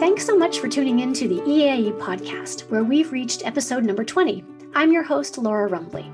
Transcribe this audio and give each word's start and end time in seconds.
Thanks 0.00 0.26
so 0.26 0.36
much 0.36 0.58
for 0.58 0.68
tuning 0.68 0.98
in 0.98 1.12
to 1.14 1.28
the 1.28 1.40
EAIE 1.42 1.96
podcast, 2.00 2.68
where 2.70 2.82
we've 2.82 3.12
reached 3.12 3.46
episode 3.46 3.84
number 3.84 4.02
20. 4.02 4.44
I'm 4.74 4.92
your 4.92 5.04
host, 5.04 5.38
Laura 5.38 5.68
Rumbley. 5.68 6.10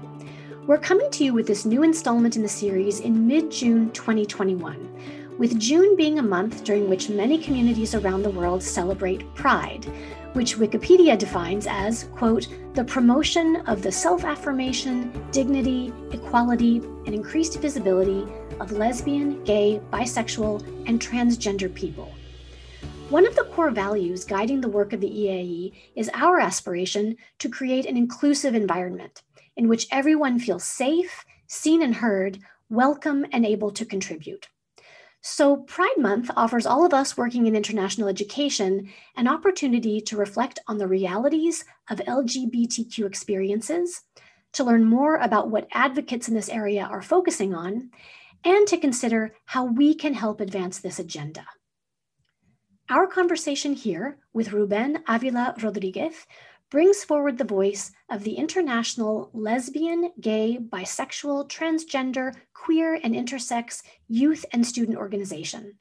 We're 0.66 0.76
coming 0.76 1.10
to 1.10 1.24
you 1.24 1.32
with 1.32 1.46
this 1.46 1.64
new 1.64 1.82
installment 1.82 2.36
in 2.36 2.42
the 2.42 2.48
series 2.50 3.00
in 3.00 3.26
mid 3.26 3.50
June 3.50 3.90
2021, 3.92 5.21
with 5.38 5.58
June 5.58 5.96
being 5.96 6.18
a 6.18 6.22
month 6.22 6.64
during 6.64 6.88
which 6.88 7.08
many 7.08 7.38
communities 7.38 7.94
around 7.94 8.22
the 8.22 8.30
world 8.30 8.62
celebrate 8.62 9.34
Pride, 9.34 9.84
which 10.34 10.56
Wikipedia 10.56 11.16
defines 11.16 11.66
as, 11.66 12.04
quote, 12.14 12.48
the 12.74 12.84
promotion 12.84 13.56
of 13.66 13.82
the 13.82 13.92
self 13.92 14.24
affirmation, 14.24 15.12
dignity, 15.30 15.92
equality, 16.12 16.76
and 17.06 17.14
increased 17.14 17.60
visibility 17.60 18.26
of 18.60 18.72
lesbian, 18.72 19.42
gay, 19.44 19.80
bisexual, 19.92 20.62
and 20.86 21.00
transgender 21.00 21.72
people. 21.74 22.12
One 23.08 23.26
of 23.26 23.34
the 23.34 23.44
core 23.44 23.70
values 23.70 24.24
guiding 24.24 24.60
the 24.60 24.68
work 24.68 24.92
of 24.92 25.00
the 25.00 25.10
EAIE 25.10 25.72
is 25.96 26.10
our 26.14 26.40
aspiration 26.40 27.16
to 27.40 27.48
create 27.48 27.86
an 27.86 27.96
inclusive 27.96 28.54
environment 28.54 29.22
in 29.56 29.68
which 29.68 29.86
everyone 29.90 30.38
feels 30.38 30.64
safe, 30.64 31.24
seen 31.46 31.82
and 31.82 31.96
heard, 31.96 32.38
welcome, 32.70 33.26
and 33.32 33.44
able 33.44 33.70
to 33.70 33.84
contribute. 33.84 34.48
So, 35.24 35.58
Pride 35.58 35.98
Month 35.98 36.32
offers 36.36 36.66
all 36.66 36.84
of 36.84 36.92
us 36.92 37.16
working 37.16 37.46
in 37.46 37.54
international 37.54 38.08
education 38.08 38.90
an 39.16 39.28
opportunity 39.28 40.00
to 40.00 40.16
reflect 40.16 40.58
on 40.66 40.78
the 40.78 40.88
realities 40.88 41.64
of 41.88 42.00
LGBTQ 42.00 43.06
experiences, 43.06 44.02
to 44.52 44.64
learn 44.64 44.84
more 44.84 45.18
about 45.18 45.48
what 45.48 45.68
advocates 45.72 46.26
in 46.26 46.34
this 46.34 46.48
area 46.48 46.82
are 46.82 47.00
focusing 47.00 47.54
on, 47.54 47.90
and 48.42 48.66
to 48.66 48.76
consider 48.76 49.36
how 49.44 49.64
we 49.64 49.94
can 49.94 50.14
help 50.14 50.40
advance 50.40 50.80
this 50.80 50.98
agenda. 50.98 51.46
Our 52.90 53.06
conversation 53.06 53.74
here 53.74 54.18
with 54.32 54.52
Ruben 54.52 55.04
Avila 55.06 55.54
Rodriguez 55.62 56.26
brings 56.72 57.04
forward 57.04 57.36
the 57.36 57.44
voice 57.44 57.92
of 58.10 58.24
the 58.24 58.32
International 58.32 59.28
Lesbian, 59.34 60.10
Gay, 60.22 60.58
Bisexual, 60.58 61.50
Transgender, 61.50 62.34
Queer, 62.54 62.98
and 63.04 63.14
Intersex 63.14 63.82
Youth 64.08 64.46
and 64.54 64.66
Student 64.66 64.96
Organization, 64.96 65.74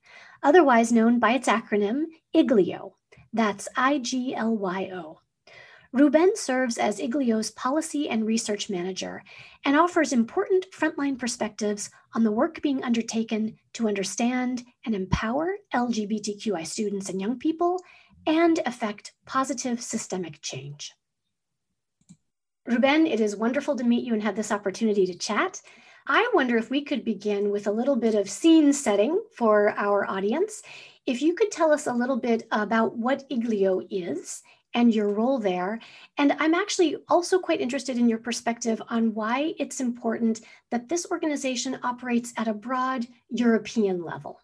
otherwise 0.43 0.91
known 0.91 1.17
by 1.17 1.31
its 1.31 1.47
acronym 1.47 2.07
IGLYO. 2.35 2.91
That's 3.31 3.69
I 3.77 3.99
G 3.99 4.35
L 4.35 4.57
Y 4.57 4.89
O. 4.93 5.21
Ruben 5.93 6.35
serves 6.35 6.77
as 6.77 6.99
IGLYO's 6.99 7.51
policy 7.51 8.09
and 8.09 8.25
research 8.25 8.69
manager 8.69 9.23
and 9.63 9.77
offers 9.77 10.11
important 10.11 10.65
frontline 10.77 11.17
perspectives 11.17 11.89
on 12.15 12.25
the 12.25 12.31
work 12.33 12.61
being 12.61 12.83
undertaken 12.83 13.55
to 13.73 13.87
understand 13.87 14.63
and 14.85 14.93
empower 14.93 15.55
LGBTQI 15.73 16.67
students 16.67 17.07
and 17.07 17.21
young 17.21 17.39
people 17.39 17.79
and 18.25 18.59
affect 18.65 19.13
positive 19.25 19.81
systemic 19.81 20.41
change. 20.41 20.93
Ruben, 22.65 23.07
it 23.07 23.19
is 23.19 23.35
wonderful 23.35 23.75
to 23.75 23.83
meet 23.83 24.05
you 24.05 24.13
and 24.13 24.21
have 24.23 24.35
this 24.35 24.51
opportunity 24.51 25.05
to 25.07 25.17
chat. 25.17 25.61
I 26.07 26.29
wonder 26.33 26.57
if 26.57 26.69
we 26.69 26.83
could 26.83 27.03
begin 27.03 27.49
with 27.51 27.67
a 27.67 27.71
little 27.71 27.95
bit 27.95 28.15
of 28.15 28.29
scene 28.29 28.73
setting 28.73 29.19
for 29.35 29.73
our 29.77 30.09
audience. 30.09 30.61
If 31.05 31.21
you 31.21 31.33
could 31.33 31.51
tell 31.51 31.71
us 31.71 31.87
a 31.87 31.93
little 31.93 32.17
bit 32.17 32.47
about 32.51 32.95
what 32.97 33.27
IGLYO 33.29 33.87
is 33.89 34.43
and 34.73 34.93
your 34.93 35.09
role 35.09 35.37
there. 35.37 35.79
And 36.17 36.33
I'm 36.39 36.53
actually 36.53 36.97
also 37.09 37.39
quite 37.39 37.61
interested 37.61 37.97
in 37.97 38.07
your 38.07 38.19
perspective 38.19 38.81
on 38.89 39.13
why 39.13 39.53
it's 39.59 39.81
important 39.81 40.41
that 40.69 40.87
this 40.87 41.05
organization 41.11 41.77
operates 41.83 42.33
at 42.37 42.47
a 42.47 42.53
broad 42.53 43.05
European 43.29 44.03
level. 44.03 44.39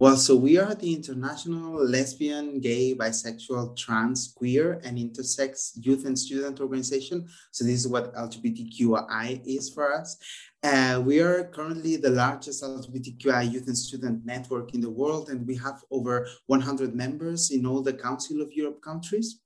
Well, 0.00 0.16
so 0.16 0.34
we 0.34 0.58
are 0.58 0.74
the 0.74 0.92
International 0.92 1.84
Lesbian, 1.86 2.58
Gay, 2.58 2.96
Bisexual, 2.96 3.76
Trans, 3.76 4.34
Queer, 4.36 4.80
and 4.82 4.98
Intersex 4.98 5.70
Youth 5.76 6.04
and 6.04 6.18
Student 6.18 6.60
Organization. 6.60 7.28
So 7.52 7.64
this 7.64 7.78
is 7.78 7.86
what 7.86 8.12
LGBTQI 8.12 9.42
is 9.46 9.70
for 9.72 9.94
us. 9.94 10.16
Uh, 10.64 11.00
we 11.04 11.20
are 11.20 11.44
currently 11.44 11.94
the 11.94 12.10
largest 12.10 12.64
LGBTQI 12.64 13.52
youth 13.52 13.68
and 13.68 13.78
student 13.78 14.26
network 14.26 14.74
in 14.74 14.80
the 14.80 14.90
world, 14.90 15.28
and 15.28 15.46
we 15.46 15.54
have 15.58 15.84
over 15.92 16.26
100 16.46 16.92
members 16.92 17.52
in 17.52 17.64
all 17.64 17.80
the 17.80 17.92
Council 17.92 18.42
of 18.42 18.52
Europe 18.52 18.82
countries. 18.82 19.43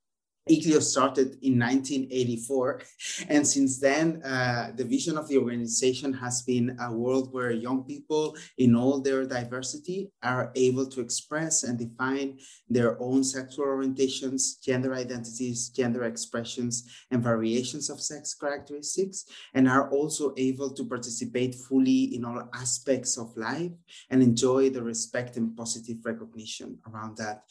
IGLYO 0.49 0.83
started 0.83 1.39
in 1.43 1.59
1984. 1.59 2.83
And 3.29 3.47
since 3.47 3.79
then, 3.79 4.23
uh, 4.23 4.73
the 4.75 4.85
vision 4.85 5.19
of 5.19 5.29
the 5.29 5.39
organization 5.39 6.13
has 6.15 6.43
been 6.43 6.77
a 6.81 6.93
world 6.93 7.33
where 7.33 7.51
young 7.51 7.85
people 7.85 8.37
in 8.57 8.75
all 8.75 9.01
their 9.01 9.25
diversity 9.27 10.11
are 10.23 10.51
able 10.55 10.87
to 10.87 11.01
express 11.01 11.65
and 11.65 11.79
define 11.79 12.39
their 12.69 13.01
own 13.01 13.25
sexual 13.25 13.67
orientations, 13.67 14.61
gender 14.63 14.95
identities, 14.95 15.69
gender 15.69 16.05
expressions, 16.05 16.89
and 17.11 17.23
variations 17.23 17.91
of 17.91 18.01
sex 18.01 18.35
characteristics, 18.35 19.27
and 19.55 19.69
are 19.69 19.91
also 19.91 20.33
able 20.37 20.71
to 20.71 20.85
participate 20.85 21.55
fully 21.55 22.15
in 22.15 22.25
all 22.25 22.49
aspects 22.55 23.17
of 23.19 23.37
life 23.37 23.73
and 24.11 24.23
enjoy 24.23 24.71
the 24.71 24.83
respect 24.83 25.37
and 25.37 25.57
positive 25.57 25.99
recognition 26.05 26.79
around 26.87 27.17
that. 27.17 27.43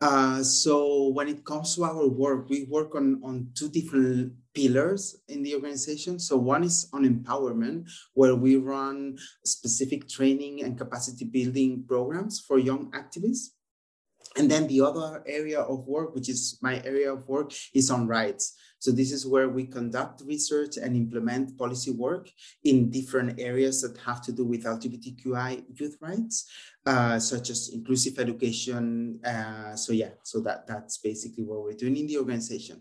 Uh, 0.00 0.42
so 0.42 1.08
when 1.08 1.28
it 1.28 1.44
comes 1.44 1.76
to 1.76 1.84
our 1.84 2.08
work, 2.08 2.48
we 2.48 2.64
work 2.70 2.94
on, 2.94 3.20
on 3.22 3.48
two 3.54 3.68
different 3.68 4.32
pillars 4.54 5.20
in 5.28 5.42
the 5.42 5.54
organization. 5.54 6.18
So 6.18 6.36
one 6.36 6.64
is 6.64 6.88
on 6.92 7.04
empowerment, 7.04 7.88
where 8.14 8.34
we 8.34 8.56
run 8.56 9.18
specific 9.44 10.08
training 10.08 10.64
and 10.64 10.78
capacity 10.78 11.26
building 11.26 11.84
programs 11.86 12.40
for 12.40 12.58
young 12.58 12.90
activists. 12.92 13.48
And 14.36 14.50
then 14.50 14.68
the 14.68 14.80
other 14.80 15.22
area 15.26 15.60
of 15.60 15.86
work, 15.86 16.14
which 16.14 16.28
is 16.28 16.58
my 16.62 16.80
area 16.84 17.12
of 17.12 17.28
work, 17.28 17.52
is 17.74 17.90
on 17.90 18.06
rights. 18.06 18.56
So 18.80 18.90
this 18.90 19.12
is 19.12 19.26
where 19.26 19.48
we 19.48 19.66
conduct 19.66 20.22
research 20.24 20.78
and 20.78 20.96
implement 20.96 21.56
policy 21.58 21.90
work 21.90 22.30
in 22.64 22.90
different 22.90 23.38
areas 23.38 23.82
that 23.82 23.96
have 23.98 24.22
to 24.22 24.32
do 24.32 24.44
with 24.44 24.64
LGBTQI 24.64 25.78
youth 25.78 25.98
rights, 26.00 26.50
uh, 26.86 27.18
such 27.18 27.50
as 27.50 27.68
inclusive 27.74 28.18
education. 28.18 29.20
Uh, 29.22 29.76
so 29.76 29.92
yeah, 29.92 30.12
so 30.22 30.40
that 30.40 30.66
that's 30.66 30.96
basically 30.96 31.44
what 31.44 31.62
we're 31.62 31.74
doing 31.74 31.98
in 31.98 32.06
the 32.06 32.16
organization. 32.16 32.80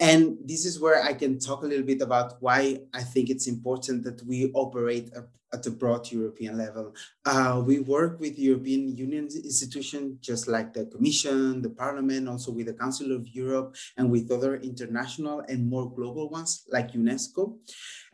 And 0.00 0.38
this 0.44 0.64
is 0.64 0.80
where 0.80 1.02
I 1.02 1.12
can 1.12 1.38
talk 1.40 1.62
a 1.62 1.66
little 1.66 1.84
bit 1.84 2.02
about 2.02 2.40
why 2.40 2.82
I 2.94 3.02
think 3.02 3.30
it's 3.30 3.48
important 3.48 4.04
that 4.04 4.24
we 4.24 4.50
operate 4.54 5.10
at 5.52 5.66
a 5.66 5.70
broad 5.70 6.10
European 6.12 6.58
level. 6.58 6.94
Uh, 7.24 7.62
we 7.64 7.80
work 7.80 8.20
with 8.20 8.38
European 8.38 8.96
Union 8.96 9.24
institutions, 9.24 10.18
just 10.20 10.46
like 10.46 10.72
the 10.72 10.86
Commission, 10.86 11.62
the 11.62 11.70
Parliament, 11.70 12.28
also 12.28 12.52
with 12.52 12.66
the 12.66 12.74
Council 12.74 13.12
of 13.12 13.26
Europe, 13.28 13.74
and 13.96 14.10
with 14.10 14.30
other 14.30 14.56
international 14.56 15.40
and 15.48 15.68
more 15.68 15.90
global 15.90 16.28
ones 16.28 16.64
like 16.70 16.92
UNESCO. 16.92 17.56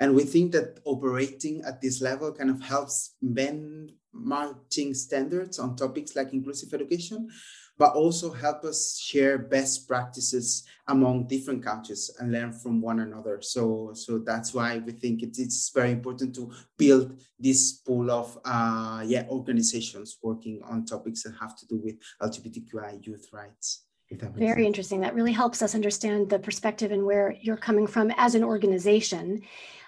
And 0.01 0.15
we 0.15 0.25
think 0.25 0.53
that 0.53 0.81
operating 0.85 1.63
at 1.65 1.81
this 1.81 2.01
level 2.01 2.33
kind 2.33 2.51
of 2.51 2.63
helps 2.63 3.15
bend 3.21 3.93
marching 4.13 4.95
standards 4.95 5.59
on 5.59 5.77
topics 5.77 6.15
like 6.15 6.33
inclusive 6.33 6.73
education, 6.73 7.29
but 7.79 7.95
also 7.95 8.33
help 8.33 8.65
us 8.65 8.99
share 8.99 9.39
best 9.39 9.89
practices 9.89 10.65
among 10.89 11.27
different 11.27 11.65
countries 11.65 12.11
and 12.19 12.31
learn 12.31 12.53
from 12.53 12.81
one 12.81 13.01
another. 13.01 13.41
So, 13.41 13.93
so 13.95 14.19
that's 14.19 14.55
why 14.55 14.79
we 14.79 14.93
think 14.93 15.23
it, 15.23 15.37
it's 15.39 15.71
very 15.75 15.91
important 15.91 16.35
to 16.37 16.53
build 16.77 17.19
this 17.39 17.73
pool 17.73 18.11
of 18.11 18.39
uh, 18.45 19.03
yeah 19.07 19.27
organizations 19.29 20.19
working 20.23 20.61
on 20.65 20.85
topics 20.85 21.23
that 21.23 21.35
have 21.41 21.57
to 21.59 21.67
do 21.67 21.81
with 21.83 21.97
LGBTQI 22.23 23.05
youth 23.07 23.29
rights. 23.33 23.85
Very 24.11 24.63
sense. 24.63 24.67
interesting. 24.67 25.01
That 25.01 25.15
really 25.15 25.33
helps 25.33 25.63
us 25.63 25.75
understand 25.75 26.31
the 26.31 26.39
perspective 26.39 26.93
and 26.93 27.05
where 27.05 27.35
you're 27.41 27.57
coming 27.57 27.87
from 27.87 28.13
as 28.17 28.35
an 28.35 28.45
organization. 28.45 29.43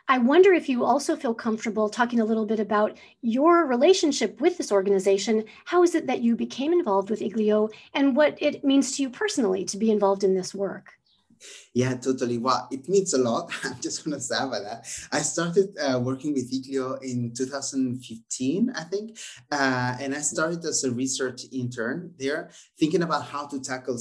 I 0.09 0.19
wonder 0.19 0.53
if 0.53 0.69
you 0.69 0.85
also 0.85 1.17
feel 1.17 1.35
comfortable 1.35 1.89
talking 1.89 2.21
a 2.21 2.25
little 2.25 2.47
bit 2.47 2.61
about 2.61 2.97
your 3.23 3.67
relationship 3.67 4.41
with 4.41 4.57
this 4.57 4.71
organization. 4.71 5.45
How 5.65 5.83
is 5.83 5.97
it 5.97 6.07
that 6.07 6.23
you 6.23 6.37
became 6.37 6.73
involved 6.73 7.11
with 7.11 7.21
IGLYO 7.21 7.73
and 7.93 8.15
what 8.15 8.41
it 8.41 8.65
means 8.65 8.97
to 8.97 9.03
you 9.03 9.11
personally 9.11 9.65
to 9.65 9.77
be 9.77 9.91
involved 9.91 10.23
in 10.23 10.35
this 10.35 10.55
work? 10.55 10.93
Yeah, 11.75 11.95
totally. 11.97 12.39
Well, 12.39 12.69
it 12.71 12.89
means 12.89 13.15
a 13.15 13.19
lot. 13.19 13.51
I'm 13.65 13.81
just 13.81 14.05
to 14.05 14.21
say 14.21 14.37
about 14.37 14.63
that. 14.63 14.87
I 15.11 15.23
started 15.23 15.77
uh, 15.77 15.99
working 15.99 16.33
with 16.35 16.53
IGLYO 16.53 17.03
in 17.03 17.35
2015, 17.35 18.73
I 18.75 18.85
think. 18.85 19.19
Uh, 19.51 19.97
and 20.01 20.15
I 20.15 20.21
started 20.21 20.65
as 20.65 20.85
a 20.85 20.93
research 20.93 21.43
intern 21.53 22.13
there, 22.17 22.51
thinking 22.79 23.03
about 23.03 23.25
how 23.25 23.47
to 23.49 23.61
tackle 23.61 23.99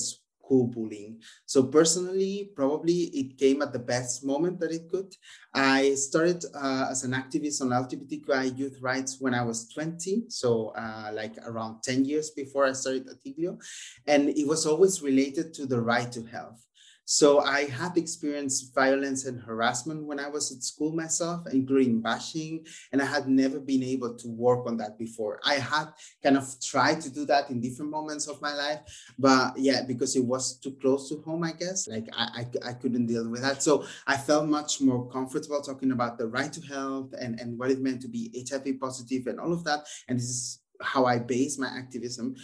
co-bullying. 0.47 1.21
So 1.45 1.63
personally, 1.63 2.51
probably 2.55 3.09
it 3.13 3.37
came 3.37 3.61
at 3.61 3.73
the 3.73 3.79
best 3.79 4.23
moment 4.25 4.59
that 4.59 4.71
it 4.71 4.89
could. 4.89 5.13
I 5.53 5.95
started 5.95 6.45
uh, 6.53 6.87
as 6.91 7.03
an 7.03 7.11
activist 7.11 7.61
on 7.61 7.69
LGBTQI 7.69 8.57
youth 8.57 8.77
rights 8.81 9.17
when 9.19 9.33
I 9.33 9.43
was 9.43 9.69
20, 9.73 10.25
so 10.29 10.73
uh, 10.77 11.11
like 11.13 11.35
around 11.45 11.81
10 11.83 12.05
years 12.05 12.31
before 12.31 12.65
I 12.65 12.73
started 12.73 13.07
at 13.07 13.23
IGLYO. 13.25 13.59
And 14.07 14.29
it 14.29 14.47
was 14.47 14.65
always 14.65 15.01
related 15.01 15.53
to 15.55 15.65
the 15.65 15.81
right 15.81 16.11
to 16.11 16.23
health. 16.23 16.65
So 17.05 17.39
I 17.39 17.65
had 17.65 17.97
experienced 17.97 18.73
violence 18.73 19.25
and 19.25 19.39
harassment 19.39 20.03
when 20.05 20.19
I 20.19 20.27
was 20.27 20.51
at 20.51 20.63
school 20.63 20.91
myself, 20.91 21.45
including 21.51 22.01
bashing, 22.01 22.65
and 22.91 23.01
I 23.01 23.05
had 23.05 23.27
never 23.27 23.59
been 23.59 23.83
able 23.83 24.15
to 24.15 24.27
work 24.27 24.65
on 24.65 24.77
that 24.77 24.97
before. 24.97 25.39
I 25.45 25.55
had 25.55 25.89
kind 26.23 26.35
of 26.35 26.47
tried 26.61 27.01
to 27.01 27.11
do 27.11 27.25
that 27.25 27.49
in 27.51 27.61
different 27.61 27.91
moments 27.91 28.27
of 28.27 28.41
my 28.41 28.53
life, 28.53 28.79
but 29.19 29.57
yeah, 29.57 29.83
because 29.83 30.15
it 30.15 30.25
was 30.25 30.57
too 30.57 30.75
close 30.81 31.07
to 31.09 31.21
home, 31.21 31.43
I 31.43 31.51
guess, 31.51 31.87
like 31.87 32.07
I, 32.11 32.45
I, 32.63 32.69
I 32.69 32.73
couldn't 32.73 33.05
deal 33.05 33.29
with 33.29 33.43
that. 33.43 33.61
So 33.61 33.85
I 34.07 34.17
felt 34.17 34.49
much 34.49 34.81
more 34.81 35.07
comfortable 35.09 35.61
talking 35.61 35.91
about 35.91 36.17
the 36.17 36.27
right 36.27 36.51
to 36.53 36.61
health 36.61 37.13
and, 37.19 37.39
and 37.39 37.57
what 37.59 37.69
it 37.69 37.81
meant 37.81 38.01
to 38.01 38.07
be 38.07 38.45
HIV 38.49 38.79
positive 38.79 39.27
and 39.27 39.39
all 39.39 39.53
of 39.53 39.63
that. 39.65 39.85
And 40.07 40.17
this 40.17 40.25
is 40.25 40.59
how 40.81 41.05
I 41.05 41.19
base 41.19 41.57
my 41.59 41.67
activism. 41.67 42.35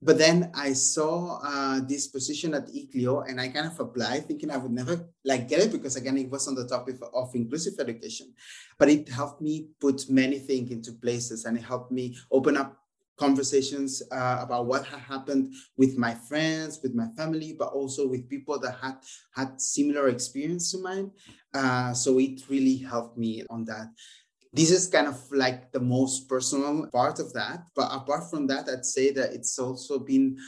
But 0.00 0.18
then 0.18 0.52
I 0.54 0.74
saw 0.74 1.40
uh, 1.42 1.80
this 1.80 2.06
position 2.06 2.54
at 2.54 2.68
IGLYO 2.68 3.28
and 3.28 3.40
I 3.40 3.48
kind 3.48 3.66
of 3.66 3.78
applied 3.80 4.26
thinking 4.26 4.50
I 4.50 4.56
would 4.56 4.70
never 4.70 5.08
like 5.24 5.48
get 5.48 5.60
it 5.60 5.72
because 5.72 5.96
again, 5.96 6.16
it 6.18 6.30
was 6.30 6.46
on 6.46 6.54
the 6.54 6.68
topic 6.68 6.96
of 7.12 7.34
inclusive 7.34 7.74
education, 7.80 8.32
but 8.78 8.88
it 8.88 9.08
helped 9.08 9.42
me 9.42 9.70
put 9.80 10.08
many 10.08 10.38
things 10.38 10.70
into 10.70 10.92
places 10.92 11.44
and 11.44 11.58
it 11.58 11.64
helped 11.64 11.90
me 11.90 12.16
open 12.30 12.56
up 12.56 12.78
conversations 13.18 14.00
uh, 14.12 14.38
about 14.40 14.66
what 14.66 14.86
had 14.86 15.00
happened 15.00 15.52
with 15.76 15.98
my 15.98 16.14
friends, 16.14 16.78
with 16.82 16.94
my 16.94 17.08
family, 17.16 17.56
but 17.58 17.72
also 17.72 18.06
with 18.06 18.28
people 18.30 18.58
that 18.60 18.76
had 18.80 18.94
had 19.34 19.60
similar 19.60 20.08
experience 20.08 20.70
to 20.70 20.78
mine. 20.78 21.10
Uh, 21.52 21.92
so 21.92 22.18
it 22.20 22.40
really 22.48 22.76
helped 22.76 23.18
me 23.18 23.42
on 23.50 23.64
that 23.64 23.88
this 24.52 24.70
is 24.70 24.86
kind 24.86 25.06
of 25.06 25.20
like 25.30 25.72
the 25.72 25.80
most 25.80 26.28
personal 26.28 26.88
part 26.92 27.18
of 27.18 27.32
that. 27.34 27.64
But 27.74 27.90
apart 27.92 28.30
from 28.30 28.46
that, 28.48 28.68
I'd 28.68 28.84
say 28.84 29.10
that 29.12 29.32
it's 29.32 29.58
also 29.58 29.98
been 29.98 30.38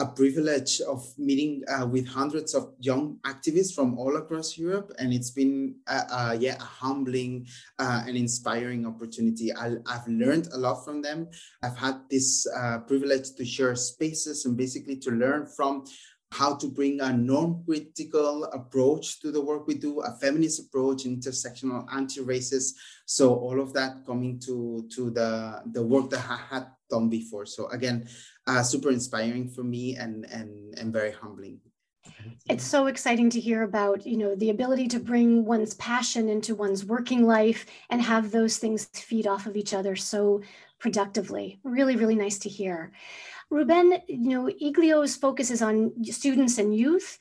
a 0.00 0.06
privilege 0.06 0.80
of 0.80 1.06
meeting 1.18 1.62
uh, 1.68 1.86
with 1.86 2.08
hundreds 2.08 2.54
of 2.54 2.72
young 2.80 3.18
activists 3.26 3.74
from 3.74 3.98
all 3.98 4.16
across 4.16 4.56
Europe, 4.56 4.92
and 4.98 5.12
it's 5.12 5.30
been 5.30 5.76
uh, 5.86 6.04
uh, 6.10 6.36
yeah 6.40 6.56
a 6.58 6.64
humbling 6.64 7.46
uh, 7.78 8.02
and 8.06 8.16
inspiring 8.16 8.86
opportunity. 8.86 9.54
I, 9.54 9.76
have 9.86 10.08
learned 10.08 10.48
a 10.52 10.58
lot 10.58 10.84
from 10.84 11.02
them. 11.02 11.28
I've 11.62 11.76
had 11.76 12.00
this 12.10 12.46
uh, 12.56 12.78
privilege 12.78 13.32
to 13.36 13.44
share 13.44 13.76
spaces 13.76 14.46
and 14.46 14.56
basically 14.56 14.96
to 14.96 15.10
learn 15.10 15.46
from 15.46 15.84
how 16.32 16.54
to 16.54 16.68
bring 16.68 17.00
a 17.00 17.12
non-critical 17.12 18.44
approach 18.44 19.20
to 19.20 19.32
the 19.32 19.40
work 19.40 19.66
we 19.66 19.74
do, 19.74 20.00
a 20.00 20.12
feminist 20.12 20.60
approach, 20.60 21.04
intersectional, 21.04 21.84
anti-racist. 21.92 22.74
So 23.04 23.34
all 23.34 23.60
of 23.60 23.72
that 23.72 24.06
coming 24.06 24.38
to, 24.40 24.88
to 24.94 25.10
the, 25.10 25.62
the 25.72 25.82
work 25.82 26.10
that 26.10 26.24
I 26.28 26.36
had 26.54 26.66
done 26.88 27.08
before. 27.08 27.46
So 27.46 27.68
again, 27.68 28.08
uh, 28.46 28.62
super 28.62 28.90
inspiring 28.90 29.48
for 29.48 29.64
me 29.64 29.96
and, 29.96 30.24
and, 30.30 30.78
and 30.78 30.92
very 30.92 31.12
humbling. 31.12 31.58
It's 32.48 32.64
so 32.64 32.86
exciting 32.86 33.30
to 33.30 33.40
hear 33.40 33.62
about, 33.62 34.06
you 34.06 34.16
know, 34.16 34.34
the 34.34 34.50
ability 34.50 34.88
to 34.88 35.00
bring 35.00 35.44
one's 35.44 35.74
passion 35.74 36.28
into 36.28 36.54
one's 36.54 36.84
working 36.84 37.26
life 37.26 37.66
and 37.88 38.00
have 38.02 38.30
those 38.30 38.58
things 38.58 38.86
feed 38.86 39.26
off 39.26 39.46
of 39.46 39.56
each 39.56 39.74
other 39.74 39.96
so 39.96 40.42
productively. 40.78 41.60
Really, 41.64 41.96
really 41.96 42.14
nice 42.14 42.38
to 42.40 42.48
hear. 42.48 42.92
Ruben, 43.50 43.98
you 44.06 44.28
know, 44.28 44.44
IGLYO's 44.62 45.16
focus 45.16 45.50
is 45.50 45.60
on 45.60 45.92
students 46.04 46.58
and 46.58 46.74
youth. 46.74 47.18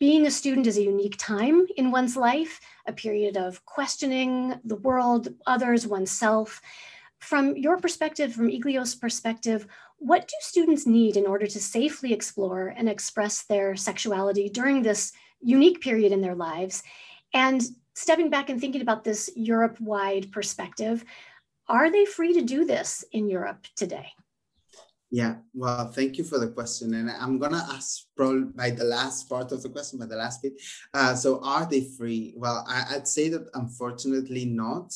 Being 0.00 0.26
a 0.26 0.30
student 0.30 0.66
is 0.66 0.76
a 0.76 0.82
unique 0.82 1.16
time 1.18 1.66
in 1.76 1.92
one's 1.92 2.16
life, 2.16 2.60
a 2.86 2.92
period 2.92 3.36
of 3.36 3.64
questioning 3.64 4.58
the 4.64 4.74
world, 4.76 5.28
others, 5.46 5.86
oneself. 5.86 6.60
From 7.20 7.56
your 7.56 7.78
perspective, 7.78 8.34
from 8.34 8.48
IGLYO's 8.48 8.96
perspective, 8.96 9.68
what 9.98 10.26
do 10.26 10.34
students 10.40 10.84
need 10.84 11.16
in 11.16 11.26
order 11.26 11.46
to 11.46 11.60
safely 11.60 12.12
explore 12.12 12.74
and 12.76 12.88
express 12.88 13.44
their 13.44 13.76
sexuality 13.76 14.48
during 14.48 14.82
this 14.82 15.12
unique 15.40 15.80
period 15.80 16.10
in 16.10 16.22
their 16.22 16.34
lives? 16.34 16.82
And 17.32 17.62
stepping 17.94 18.30
back 18.30 18.50
and 18.50 18.60
thinking 18.60 18.82
about 18.82 19.04
this 19.04 19.30
Europe 19.36 19.80
wide 19.80 20.32
perspective, 20.32 21.04
are 21.68 21.90
they 21.90 22.04
free 22.04 22.32
to 22.34 22.42
do 22.42 22.64
this 22.64 23.04
in 23.12 23.30
Europe 23.30 23.66
today? 23.76 24.12
Yeah, 25.16 25.36
well, 25.54 25.90
thank 25.92 26.18
you 26.18 26.24
for 26.24 26.38
the 26.38 26.48
question. 26.48 26.92
And 26.92 27.10
I'm 27.10 27.38
going 27.38 27.52
to 27.52 27.66
ask 27.72 28.02
probably 28.14 28.52
by 28.54 28.68
the 28.68 28.84
last 28.84 29.30
part 29.30 29.50
of 29.50 29.62
the 29.62 29.70
question, 29.70 29.98
by 29.98 30.04
the 30.04 30.16
last 30.16 30.42
bit. 30.42 30.60
Uh, 30.92 31.14
so, 31.14 31.40
are 31.42 31.64
they 31.64 31.88
free? 31.96 32.34
Well, 32.36 32.66
I, 32.68 32.96
would 32.96 33.08
say 33.08 33.30
that 33.30 33.48
unfortunately 33.54 34.44
not. 34.44 34.92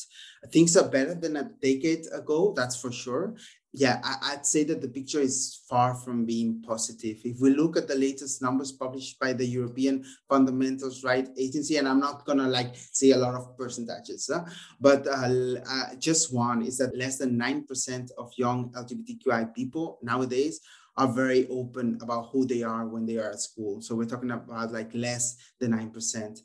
Things 0.51 0.77
are 0.77 0.87
better 0.87 1.15
than 1.15 1.37
a 1.37 1.49
decade 1.59 2.05
ago, 2.13 2.53
that's 2.55 2.79
for 2.79 2.91
sure 2.91 3.33
yeah, 3.73 4.01
I, 4.03 4.35
would 4.35 4.45
say 4.45 4.65
that 4.65 4.81
the 4.81 4.89
picture 4.89 5.21
is 5.21 5.61
far 5.69 5.95
from 5.95 6.25
being 6.25 6.61
positive. 6.61 7.19
If 7.23 7.39
we 7.39 7.51
look 7.51 7.77
at 7.77 7.87
the 7.87 7.95
latest 7.95 8.41
numbers 8.41 8.73
published 8.73 9.17
by 9.17 9.31
the 9.31 9.45
European 9.45 10.03
Fundamentals 10.27 11.05
Right 11.05 11.29
Agency, 11.37 11.77
and 11.77 11.87
I'm 11.87 12.01
not 12.01 12.25
gonna 12.25 12.49
like 12.49 12.75
say 12.75 13.11
a 13.11 13.17
lot 13.17 13.35
of 13.35 13.57
percentages, 13.57 14.29
huh? 14.31 14.43
but 14.81 15.07
uh, 15.07 15.55
uh, 15.69 15.95
just 15.97 16.33
one 16.33 16.63
is 16.63 16.77
that 16.79 16.97
less 16.97 17.17
than 17.17 17.37
nine 17.37 17.63
percent 17.63 18.11
of 18.17 18.31
young 18.35 18.71
LGBTQI 18.71 19.55
people 19.55 19.99
nowadays 20.01 20.59
are 20.97 21.07
very 21.07 21.47
open 21.47 21.97
about 22.01 22.29
who 22.31 22.45
they 22.45 22.63
are 22.63 22.85
when 22.85 23.05
they 23.05 23.17
are 23.17 23.31
at 23.31 23.39
school. 23.39 23.81
So 23.81 23.95
we're 23.95 24.05
talking 24.05 24.31
about 24.31 24.73
like 24.73 24.93
less 24.93 25.37
than 25.59 25.71
nine 25.71 25.91
percent. 25.91 26.41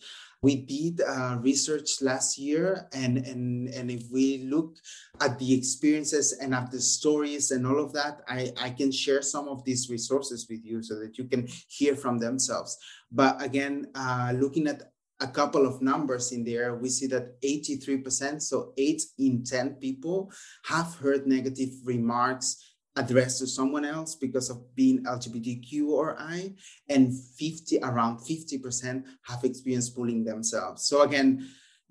We 0.47 0.55
did 0.55 1.01
uh, 1.01 1.39
research 1.41 2.01
last 2.01 2.39
year, 2.39 2.87
and, 2.93 3.19
and, 3.19 3.69
and 3.71 3.91
if 3.91 4.05
we 4.13 4.45
look 4.45 4.77
at 5.21 5.41
the 5.41 5.53
experiences 5.53 6.39
and 6.41 6.55
at 6.55 6.71
the 6.71 6.81
stories 6.81 7.51
and 7.51 7.67
all 7.67 7.83
of 7.83 7.93
that, 7.95 8.21
I, 8.29 8.53
I 8.57 8.71
can 8.71 8.93
share 8.93 9.23
some 9.23 9.49
of 9.49 9.65
these 9.65 9.91
resources 9.91 10.47
with 10.49 10.65
you 10.65 10.85
so 10.85 11.01
that 11.01 11.19
you 11.19 11.25
can 11.25 11.49
hear 11.67 11.97
from 11.97 12.19
themselves. 12.19 12.79
But 13.11 13.43
again, 13.43 13.89
uh, 13.97 14.35
looking 14.37 14.69
at 14.69 14.85
a 15.19 15.27
couple 15.27 15.67
of 15.67 15.83
numbers 15.83 16.31
in 16.31 16.45
there, 16.45 16.77
we 16.77 16.91
see 16.91 17.09
that 17.09 17.43
83%, 17.43 18.41
so 18.41 18.73
eight 18.79 19.03
in 19.19 19.43
10 19.43 19.79
people, 19.81 20.31
have 20.67 20.95
heard 20.95 21.27
negative 21.27 21.71
remarks 21.83 22.76
addressed 22.97 23.39
to 23.41 23.47
someone 23.47 23.85
else 23.85 24.15
because 24.15 24.51
of 24.51 24.75
being 24.75 25.05
LGBTQ 25.05 25.89
or 25.89 26.17
I, 26.19 26.55
and 26.89 27.13
50 27.39 27.81
around 27.83 28.19
50% 28.19 29.05
have 29.23 29.45
experienced 29.45 29.95
bullying 29.95 30.25
themselves. 30.25 30.87
So 30.87 31.03
again, 31.03 31.49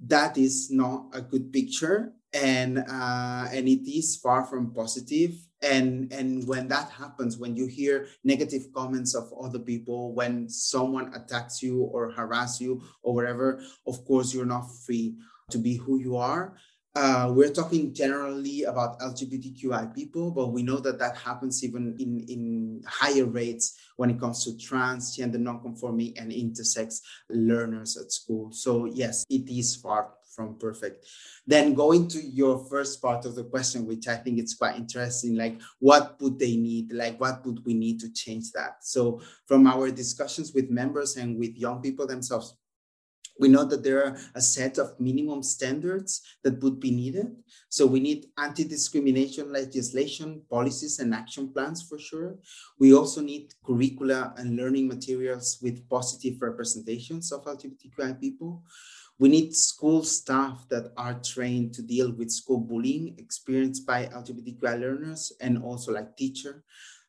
that 0.07 0.37
is 0.37 0.71
not 0.71 1.07
a 1.13 1.21
good 1.21 1.53
picture, 1.53 2.13
and 2.33 2.79
uh, 2.79 3.47
and 3.51 3.67
it 3.67 3.89
is 3.89 4.17
far 4.17 4.43
from 4.43 4.73
positive. 4.73 5.31
And 5.61 6.11
and 6.11 6.45
when 6.47 6.67
that 6.67 6.91
happens, 6.91 7.37
when 7.37 7.55
you 7.55 7.65
hear 7.65 8.07
negative 8.23 8.67
comments 8.75 9.15
of 9.15 9.31
other 9.41 9.59
people, 9.59 10.13
when 10.13 10.49
someone 10.49 11.13
attacks 11.15 11.63
you 11.63 11.83
or 11.83 12.11
harass 12.11 12.59
you 12.59 12.83
or 13.03 13.15
whatever, 13.15 13.61
of 13.87 14.03
course 14.05 14.33
you're 14.33 14.45
not 14.45 14.67
free 14.85 15.15
to 15.49 15.57
be 15.57 15.77
who 15.77 15.99
you 15.99 16.17
are 16.17 16.57
uh, 16.95 17.29
we're 17.33 17.51
talking 17.51 17.93
generally 17.93 18.63
about 18.63 18.99
LGBTQI 18.99 19.93
people, 19.93 20.31
but 20.31 20.47
we 20.47 20.63
know 20.63 20.79
that 20.79 20.97
that 20.99 21.17
happens 21.17 21.63
even 21.63 21.95
in, 21.99 22.25
in 22.29 22.83
higher 22.87 23.25
rates 23.25 23.77
when 23.97 24.09
it 24.09 24.19
comes 24.19 24.45
to 24.45 24.57
trans, 24.57 25.15
gender 25.15 25.37
nonconforming, 25.37 26.17
and 26.17 26.31
intersex 26.31 27.01
learners 27.29 27.97
at 27.97 28.11
school. 28.13 28.51
So, 28.53 28.85
yes, 28.85 29.25
it 29.29 29.49
is 29.49 29.75
far 29.75 30.11
from 30.35 30.55
perfect. 30.57 31.05
Then 31.47 31.73
going 31.73 32.07
to 32.09 32.21
your 32.21 32.65
first 32.69 33.01
part 33.01 33.25
of 33.25 33.35
the 33.35 33.43
question, 33.43 33.85
which 33.85 34.07
I 34.07 34.15
think 34.15 34.39
it's 34.39 34.55
quite 34.55 34.75
interesting, 34.75 35.35
like 35.35 35.61
what 35.79 36.19
would 36.21 36.37
they 36.37 36.57
need? 36.57 36.91
Like 36.91 37.19
what 37.19 37.45
would 37.45 37.65
we 37.65 37.73
need 37.73 37.99
to 38.01 38.11
change 38.11 38.51
that? 38.51 38.77
So 38.81 39.21
from 39.47 39.65
our 39.67 39.89
discussions 39.91 40.53
with 40.53 40.69
members 40.69 41.15
and 41.15 41.39
with 41.39 41.55
young 41.55 41.81
people 41.81 42.05
themselves, 42.05 42.55
we 43.39 43.47
know 43.47 43.65
that 43.65 43.83
there 43.83 44.05
are 44.05 44.17
a 44.35 44.41
set 44.41 44.77
of 44.77 44.99
minimum 44.99 45.43
standards 45.43 46.21
that 46.43 46.61
would 46.61 46.79
be 46.79 46.91
needed. 46.91 47.35
So 47.69 47.85
we 47.85 47.99
need 47.99 48.27
anti-discrimination 48.37 49.51
legislation, 49.51 50.41
policies 50.49 50.99
and 50.99 51.13
action 51.13 51.51
plans 51.51 51.83
for 51.83 51.99
sure. 51.99 52.35
We 52.79 52.93
also 52.93 53.21
need 53.21 53.53
curricula 53.65 54.33
and 54.37 54.55
learning 54.55 54.87
materials 54.87 55.59
with 55.61 55.87
positive 55.89 56.41
representations 56.41 57.31
of 57.31 57.45
LGBTQI 57.45 58.19
people. 58.19 58.63
We 59.17 59.29
need 59.29 59.55
school 59.55 60.03
staff 60.03 60.65
that 60.69 60.91
are 60.97 61.19
trained 61.21 61.73
to 61.75 61.81
deal 61.81 62.11
with 62.11 62.31
school 62.31 62.59
bullying 62.59 63.15
experienced 63.17 63.85
by 63.85 64.07
LGBTQI 64.07 64.79
learners 64.79 65.31
and 65.39 65.63
also 65.63 65.93
like 65.93 66.17
teacher 66.17 66.63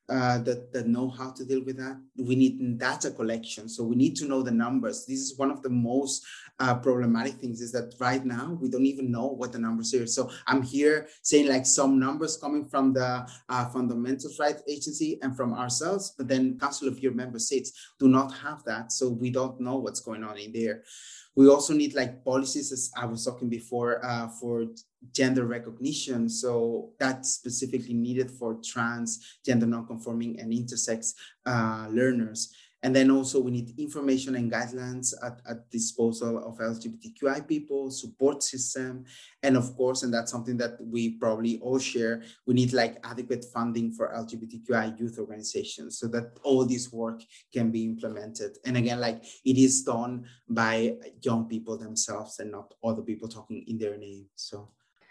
uh, 0.09 0.39
that, 0.39 0.73
that 0.73 0.87
know 0.87 1.09
how 1.09 1.31
to 1.31 1.45
deal 1.45 1.65
with 1.65 1.77
that. 1.79 2.01
We 2.17 2.37
need 2.37 2.79
data 2.79 3.11
collection. 3.11 3.69
So 3.69 3.85
we 3.85 3.97
need 3.97 4.15
to 4.17 4.27
know 4.27 4.43
the 4.43 4.53
numbers. 4.53 5.05
This 5.07 5.19
is 5.19 5.39
one 5.39 5.51
of 5.51 5.63
the 5.63 5.71
most 5.71 6.25
uh, 6.59 6.75
problematic 6.77 7.35
things 7.35 7.61
is 7.61 7.73
that 7.73 7.95
right 7.99 8.25
now 8.25 8.57
we 8.61 8.69
don't 8.69 8.87
even 8.87 9.11
know 9.11 9.27
what 9.27 9.53
the 9.53 9.59
numbers 9.59 9.93
are. 9.95 10.07
So 10.07 10.31
I'm 10.47 10.63
here 10.63 11.09
saying 11.23 11.49
like 11.49 11.67
some 11.67 11.99
numbers 11.99 12.37
coming 12.37 12.65
from 12.65 12.93
the 12.93 13.27
uh, 13.49 13.69
Fundamentals 13.71 14.39
Rights 14.39 14.63
Agency 14.69 15.19
and 15.23 15.37
from 15.37 15.53
ourselves, 15.53 16.15
but 16.17 16.29
then 16.29 16.59
Council 16.59 16.89
of 16.89 16.99
Europe 17.01 17.17
member 17.17 17.39
states 17.39 17.73
do 17.99 18.09
not 18.09 18.33
have 18.33 18.65
that. 18.65 18.93
So 18.93 19.11
we 19.11 19.31
don't 19.31 19.61
know 19.61 19.77
what's 19.77 20.01
going 20.01 20.25
on 20.25 20.39
in 20.39 20.53
there. 20.53 20.83
We 21.37 21.49
also 21.49 21.75
need 21.75 21.95
like 21.95 22.25
policies, 22.25 22.73
as 22.73 22.91
I 22.97 23.05
was 23.05 23.25
talking 23.25 23.51
before, 23.51 24.05
uh, 24.05 24.29
for 24.29 24.67
gender 25.13 25.45
recognition. 25.45 26.29
So 26.29 26.93
that's 26.99 27.31
specifically 27.31 27.95
needed 27.95 28.31
for 28.31 28.59
trans, 28.65 29.39
gender 29.45 29.67
non-conforming 29.67 30.41
and 30.41 30.51
intersex 30.53 31.13
uh, 31.45 31.89
learners. 31.91 32.55
And 32.83 32.95
then 32.95 33.11
also 33.11 33.41
we 33.41 33.51
need 33.51 33.79
information 33.79 34.37
and 34.37 34.53
guidelines 34.53 35.15
at, 35.25 35.41
at 35.49 35.71
disposal 35.71 36.39
of 36.47 36.59
LGBTQI 36.59 37.49
people, 37.49 37.91
support 37.91 38.43
system. 38.43 39.05
And 39.43 39.57
of 39.57 39.75
course, 39.77 40.03
and 40.03 40.13
that's 40.13 40.31
something 40.31 40.57
that 40.59 40.77
we 40.81 41.17
probably 41.17 41.59
all 41.61 41.79
share, 41.79 42.23
we 42.47 42.55
need 42.55 42.73
like 42.73 42.99
adequate 43.05 43.45
funding 43.53 43.93
for 43.93 44.13
LGBTQI 44.15 45.01
youth 45.01 45.19
organizations 45.19 45.99
so 45.99 46.07
that 46.09 46.39
all 46.43 46.65
this 46.65 46.93
work 46.93 47.23
can 47.53 47.71
be 47.71 47.85
implemented. 47.85 48.59
And 48.65 48.77
again, 48.77 49.01
like 49.01 49.25
it 49.45 49.57
is 49.57 49.83
done 49.83 50.27
by 50.49 50.97
young 51.23 51.49
people 51.49 51.79
themselves 51.79 52.39
and 52.39 52.53
not 52.53 52.75
other 52.85 53.03
people 53.03 53.29
talking 53.29 53.65
in 53.67 53.79
their 53.79 53.97
name. 53.97 54.27
So 54.37 54.69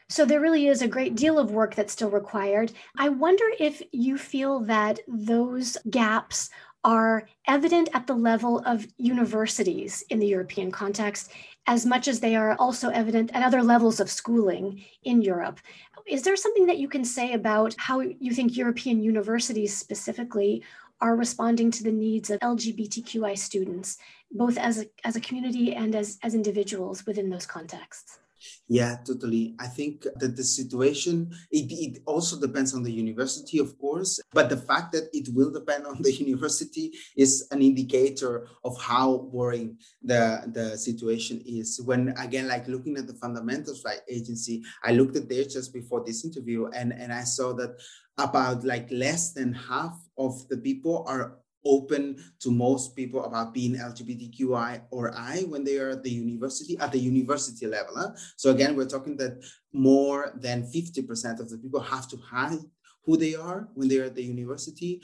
so 0.07 0.23
there 0.23 0.39
really 0.39 0.67
is 0.67 0.83
a 0.83 0.87
great 0.87 1.15
deal 1.15 1.39
of 1.39 1.49
work 1.49 1.73
that's 1.73 1.93
still 1.93 2.11
required. 2.11 2.71
I 2.97 3.09
wonder 3.09 3.45
if 3.59 3.81
you 3.91 4.17
feel 4.17 4.59
that 4.61 4.99
those 5.07 5.77
gaps 5.89 6.51
are 6.85 7.27
evident 7.47 7.89
at 7.93 8.05
the 8.05 8.13
level 8.13 8.59
of 8.59 8.87
universities 8.97 10.03
in 10.09 10.19
the 10.19 10.27
European 10.27 10.71
context, 10.71 11.31
as 11.65 11.83
much 11.83 12.07
as 12.07 12.19
they 12.19 12.35
are 12.35 12.55
also 12.59 12.89
evident 12.89 13.31
at 13.33 13.41
other 13.41 13.63
levels 13.63 13.99
of 13.99 14.09
schooling 14.09 14.85
in 15.03 15.23
Europe. 15.23 15.59
Is 16.05 16.21
there 16.21 16.35
something 16.35 16.67
that 16.67 16.77
you 16.77 16.87
can 16.87 17.03
say 17.03 17.33
about 17.33 17.73
how 17.79 18.01
you 18.01 18.31
think 18.31 18.55
European 18.55 19.01
universities 19.01 19.75
specifically 19.75 20.63
are 21.01 21.15
responding 21.15 21.71
to 21.71 21.83
the 21.83 21.91
needs 21.91 22.29
of 22.29 22.39
LGBTQI 22.41 23.35
students, 23.35 23.97
both 24.31 24.55
as 24.57 24.81
a, 24.81 24.85
as 25.03 25.15
a 25.15 25.21
community 25.21 25.73
and 25.73 25.95
as, 25.95 26.19
as 26.21 26.35
individuals 26.35 27.03
within 27.07 27.31
those 27.31 27.47
contexts? 27.47 28.19
Yeah, 28.67 28.97
totally. 29.05 29.55
I 29.59 29.67
think 29.67 30.07
that 30.15 30.35
the 30.35 30.43
situation, 30.43 31.31
it, 31.51 31.71
it 31.71 32.01
also 32.05 32.39
depends 32.39 32.73
on 32.73 32.83
the 32.83 32.91
university, 32.91 33.59
of 33.59 33.77
course, 33.77 34.19
but 34.33 34.49
the 34.49 34.57
fact 34.57 34.91
that 34.93 35.09
it 35.13 35.29
will 35.33 35.51
depend 35.51 35.85
on 35.85 36.01
the 36.01 36.11
university 36.25 36.91
is 37.15 37.47
an 37.51 37.61
indicator 37.61 38.47
of 38.63 38.79
how 38.81 39.29
worrying 39.31 39.77
the, 40.01 40.43
the 40.53 40.77
situation 40.77 41.41
is. 41.45 41.79
When, 41.85 42.09
again, 42.17 42.47
like 42.47 42.67
looking 42.67 42.97
at 42.97 43.07
the 43.07 43.13
fundamentals 43.13 43.83
right 43.85 44.01
agency, 44.09 44.63
I 44.83 44.93
looked 44.93 45.15
at 45.15 45.29
there 45.29 45.43
just 45.43 45.73
before 45.73 46.03
this 46.03 46.25
interview 46.25 46.67
and, 46.67 46.93
and 46.93 47.13
I 47.13 47.23
saw 47.23 47.53
that 47.53 47.77
about 48.17 48.63
like 48.63 48.89
less 48.91 49.33
than 49.33 49.53
half 49.53 49.95
of 50.17 50.47
the 50.47 50.57
people 50.57 51.03
are 51.07 51.37
open 51.65 52.17
to 52.39 52.51
most 52.51 52.95
people 52.95 53.25
about 53.25 53.53
being 53.53 53.75
LGBTQI 53.75 54.83
or 54.91 55.13
I 55.15 55.41
when 55.47 55.63
they 55.63 55.77
are 55.77 55.91
at 55.91 56.03
the 56.03 56.11
university, 56.11 56.77
at 56.77 56.91
the 56.91 56.99
university 56.99 57.67
level. 57.67 57.95
Huh? 57.97 58.11
So 58.37 58.51
again, 58.51 58.75
we're 58.75 58.87
talking 58.87 59.17
that 59.17 59.43
more 59.73 60.33
than 60.35 60.63
50% 60.63 61.39
of 61.39 61.49
the 61.49 61.57
people 61.57 61.79
have 61.79 62.07
to 62.09 62.17
hide 62.17 62.59
who 63.05 63.17
they 63.17 63.35
are 63.35 63.67
when 63.73 63.87
they're 63.87 64.05
at 64.05 64.15
the 64.15 64.23
university. 64.23 65.01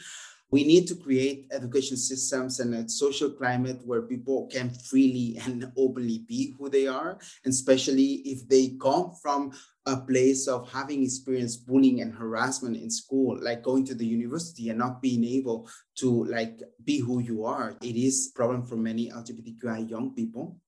We 0.51 0.65
need 0.65 0.86
to 0.88 0.96
create 0.96 1.48
education 1.51 1.96
systems 1.96 2.60
and 2.60 2.75
a 2.75 2.89
social 2.89 3.30
climate 3.30 3.80
where 3.86 4.01
people 4.01 4.48
can 4.51 4.70
freely 4.70 5.39
and 5.46 5.72
openly 5.77 6.25
be 6.27 6.53
who 6.60 6.70
they 6.70 6.88
are, 6.88 7.18
and 7.46 7.53
especially 7.53 8.15
if 8.25 8.48
they 8.50 8.75
come 8.82 9.13
from 9.22 9.53
a 9.88 9.97
place 9.97 10.47
of 10.47 10.71
having 10.71 11.03
experienced 11.03 11.65
bullying 11.65 12.01
and 12.01 12.13
harassment 12.13 12.77
in 12.77 12.89
school 12.89 13.38
like 13.41 13.63
going 13.63 13.83
to 13.85 13.95
the 13.95 14.05
university 14.05 14.69
and 14.69 14.77
not 14.77 15.01
being 15.01 15.23
able 15.23 15.67
to 15.95 16.25
like 16.25 16.61
be 16.83 17.00
who 17.00 17.19
you 17.19 17.43
are. 17.45 17.75
It 17.81 17.95
is 17.95 18.31
problem 18.35 18.63
for 18.63 18.75
many 18.75 19.09
lgbtqi 19.09 19.89
young 19.89 20.13
people 20.13 20.61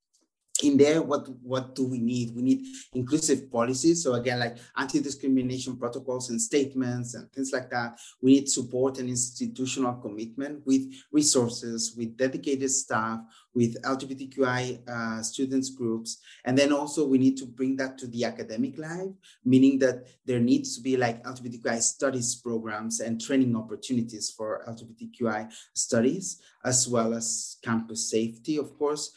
in 0.63 0.77
there 0.77 1.01
what 1.01 1.27
what 1.41 1.75
do 1.75 1.85
we 1.85 1.99
need? 1.99 2.35
We 2.35 2.41
need 2.41 2.65
inclusive 2.93 3.51
policies. 3.51 4.03
So 4.03 4.13
again 4.13 4.39
like 4.39 4.57
anti-discrimination 4.77 5.77
protocols 5.77 6.29
and 6.29 6.41
statements 6.41 7.13
and 7.15 7.31
things 7.31 7.51
like 7.51 7.69
that. 7.69 7.99
We 8.21 8.33
need 8.33 8.49
support 8.49 8.99
and 8.99 9.09
institutional 9.09 9.93
commitment 9.95 10.65
with 10.65 10.91
resources 11.11 11.95
with 11.97 12.17
dedicated 12.17 12.71
staff 12.71 13.19
with 13.53 13.79
lgbtqi 13.83 14.89
uh, 14.89 15.21
students 15.21 15.69
groups. 15.69 16.17
And 16.45 16.57
then 16.57 16.71
also 16.73 17.05
we 17.05 17.17
need 17.17 17.37
to 17.37 17.45
bring 17.45 17.75
that 17.77 17.97
to 17.99 18.07
the 18.07 18.25
academic 18.25 18.77
life 18.77 19.13
meaning 19.45 19.79
that 19.79 20.07
there 20.25 20.39
needs 20.39 20.75
to 20.75 20.81
be 20.81 20.97
like 20.97 21.23
lgbtqi 21.23 21.81
studies 21.81 22.35
programs 22.35 22.99
and 22.99 23.21
training 23.21 23.55
opportunities 23.55 24.29
for 24.29 24.63
lgbtqi 24.67 25.51
studies 25.73 26.41
as 26.63 26.87
well 26.87 27.13
as 27.13 27.57
campus 27.63 28.09
safety 28.09 28.57
of 28.57 28.77
course 28.77 29.11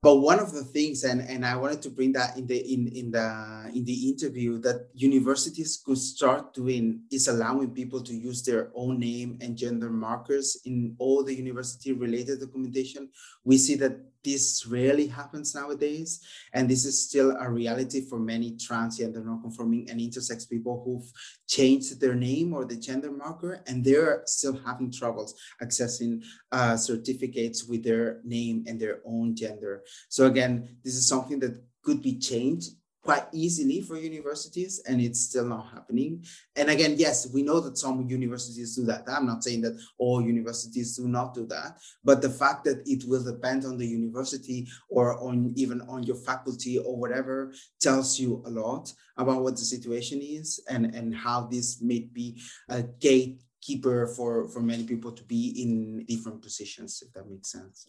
but 0.00 0.16
one 0.16 0.38
of 0.38 0.52
the 0.52 0.62
things 0.62 1.04
and, 1.04 1.20
and 1.22 1.44
i 1.44 1.56
wanted 1.56 1.82
to 1.82 1.90
bring 1.90 2.12
that 2.12 2.36
in 2.36 2.46
the 2.46 2.58
in, 2.72 2.88
in 2.88 3.10
the 3.10 3.58
in 3.74 3.84
the 3.84 4.08
interview 4.08 4.58
that 4.58 4.88
universities 4.94 5.82
could 5.84 5.98
start 5.98 6.54
doing 6.54 7.00
is 7.10 7.28
allowing 7.28 7.70
people 7.70 8.00
to 8.02 8.14
use 8.14 8.42
their 8.42 8.70
own 8.74 8.98
name 8.98 9.38
and 9.40 9.56
gender 9.56 9.90
markers 9.90 10.60
in 10.64 10.94
all 10.98 11.24
the 11.24 11.34
university 11.34 11.92
related 11.92 12.40
documentation. 12.40 13.08
We 13.44 13.58
see 13.58 13.76
that 13.76 14.00
this 14.24 14.66
rarely 14.66 15.06
happens 15.06 15.54
nowadays. 15.54 16.20
And 16.52 16.68
this 16.68 16.84
is 16.84 17.08
still 17.08 17.36
a 17.38 17.50
reality 17.50 18.00
for 18.00 18.18
many 18.18 18.52
transgender, 18.52 19.24
non-conforming, 19.24 19.90
and 19.90 20.00
intersex 20.00 20.48
people 20.48 20.82
who've 20.84 21.10
changed 21.46 22.00
their 22.00 22.14
name 22.14 22.52
or 22.52 22.64
the 22.64 22.76
gender 22.76 23.10
marker, 23.10 23.62
and 23.66 23.84
they're 23.84 24.22
still 24.26 24.58
having 24.64 24.90
troubles 24.90 25.34
accessing 25.62 26.22
uh, 26.52 26.76
certificates 26.76 27.64
with 27.64 27.84
their 27.84 28.20
name 28.24 28.64
and 28.66 28.80
their 28.80 29.00
own 29.06 29.34
gender. 29.34 29.82
So 30.08 30.26
again, 30.26 30.76
this 30.84 30.94
is 30.94 31.08
something 31.08 31.38
that 31.40 31.62
could 31.82 32.02
be 32.02 32.18
changed 32.18 32.72
quite 33.08 33.28
easily 33.32 33.80
for 33.80 33.96
universities 33.96 34.82
and 34.86 35.00
it's 35.00 35.20
still 35.20 35.46
not 35.46 35.66
happening. 35.72 36.22
And 36.56 36.68
again 36.68 36.94
yes 36.98 37.16
we 37.32 37.40
know 37.42 37.58
that 37.60 37.78
some 37.78 38.06
universities 38.06 38.76
do 38.76 38.84
that. 38.90 39.04
I'm 39.08 39.24
not 39.24 39.42
saying 39.42 39.62
that 39.62 39.80
all 39.96 40.20
universities 40.20 40.94
do 40.98 41.08
not 41.08 41.32
do 41.32 41.46
that 41.46 41.78
but 42.04 42.20
the 42.20 42.28
fact 42.28 42.64
that 42.64 42.78
it 42.84 43.08
will 43.08 43.24
depend 43.24 43.64
on 43.64 43.78
the 43.78 43.86
university 43.86 44.68
or 44.90 45.18
on 45.26 45.54
even 45.56 45.80
on 45.88 46.02
your 46.02 46.16
faculty 46.16 46.74
or 46.86 46.94
whatever 47.02 47.54
tells 47.80 48.20
you 48.20 48.42
a 48.44 48.50
lot 48.50 48.92
about 49.16 49.42
what 49.42 49.56
the 49.56 49.68
situation 49.74 50.18
is 50.20 50.60
and 50.68 50.94
and 50.94 51.16
how 51.16 51.38
this 51.54 51.80
may 51.80 52.00
be 52.18 52.38
a 52.68 52.82
gatekeeper 53.06 54.06
for 54.16 54.32
for 54.52 54.60
many 54.60 54.84
people 54.92 55.12
to 55.12 55.24
be 55.34 55.42
in 55.62 56.04
different 56.12 56.42
positions 56.42 57.02
if 57.04 57.10
that 57.14 57.26
makes 57.30 57.50
sense 57.52 57.88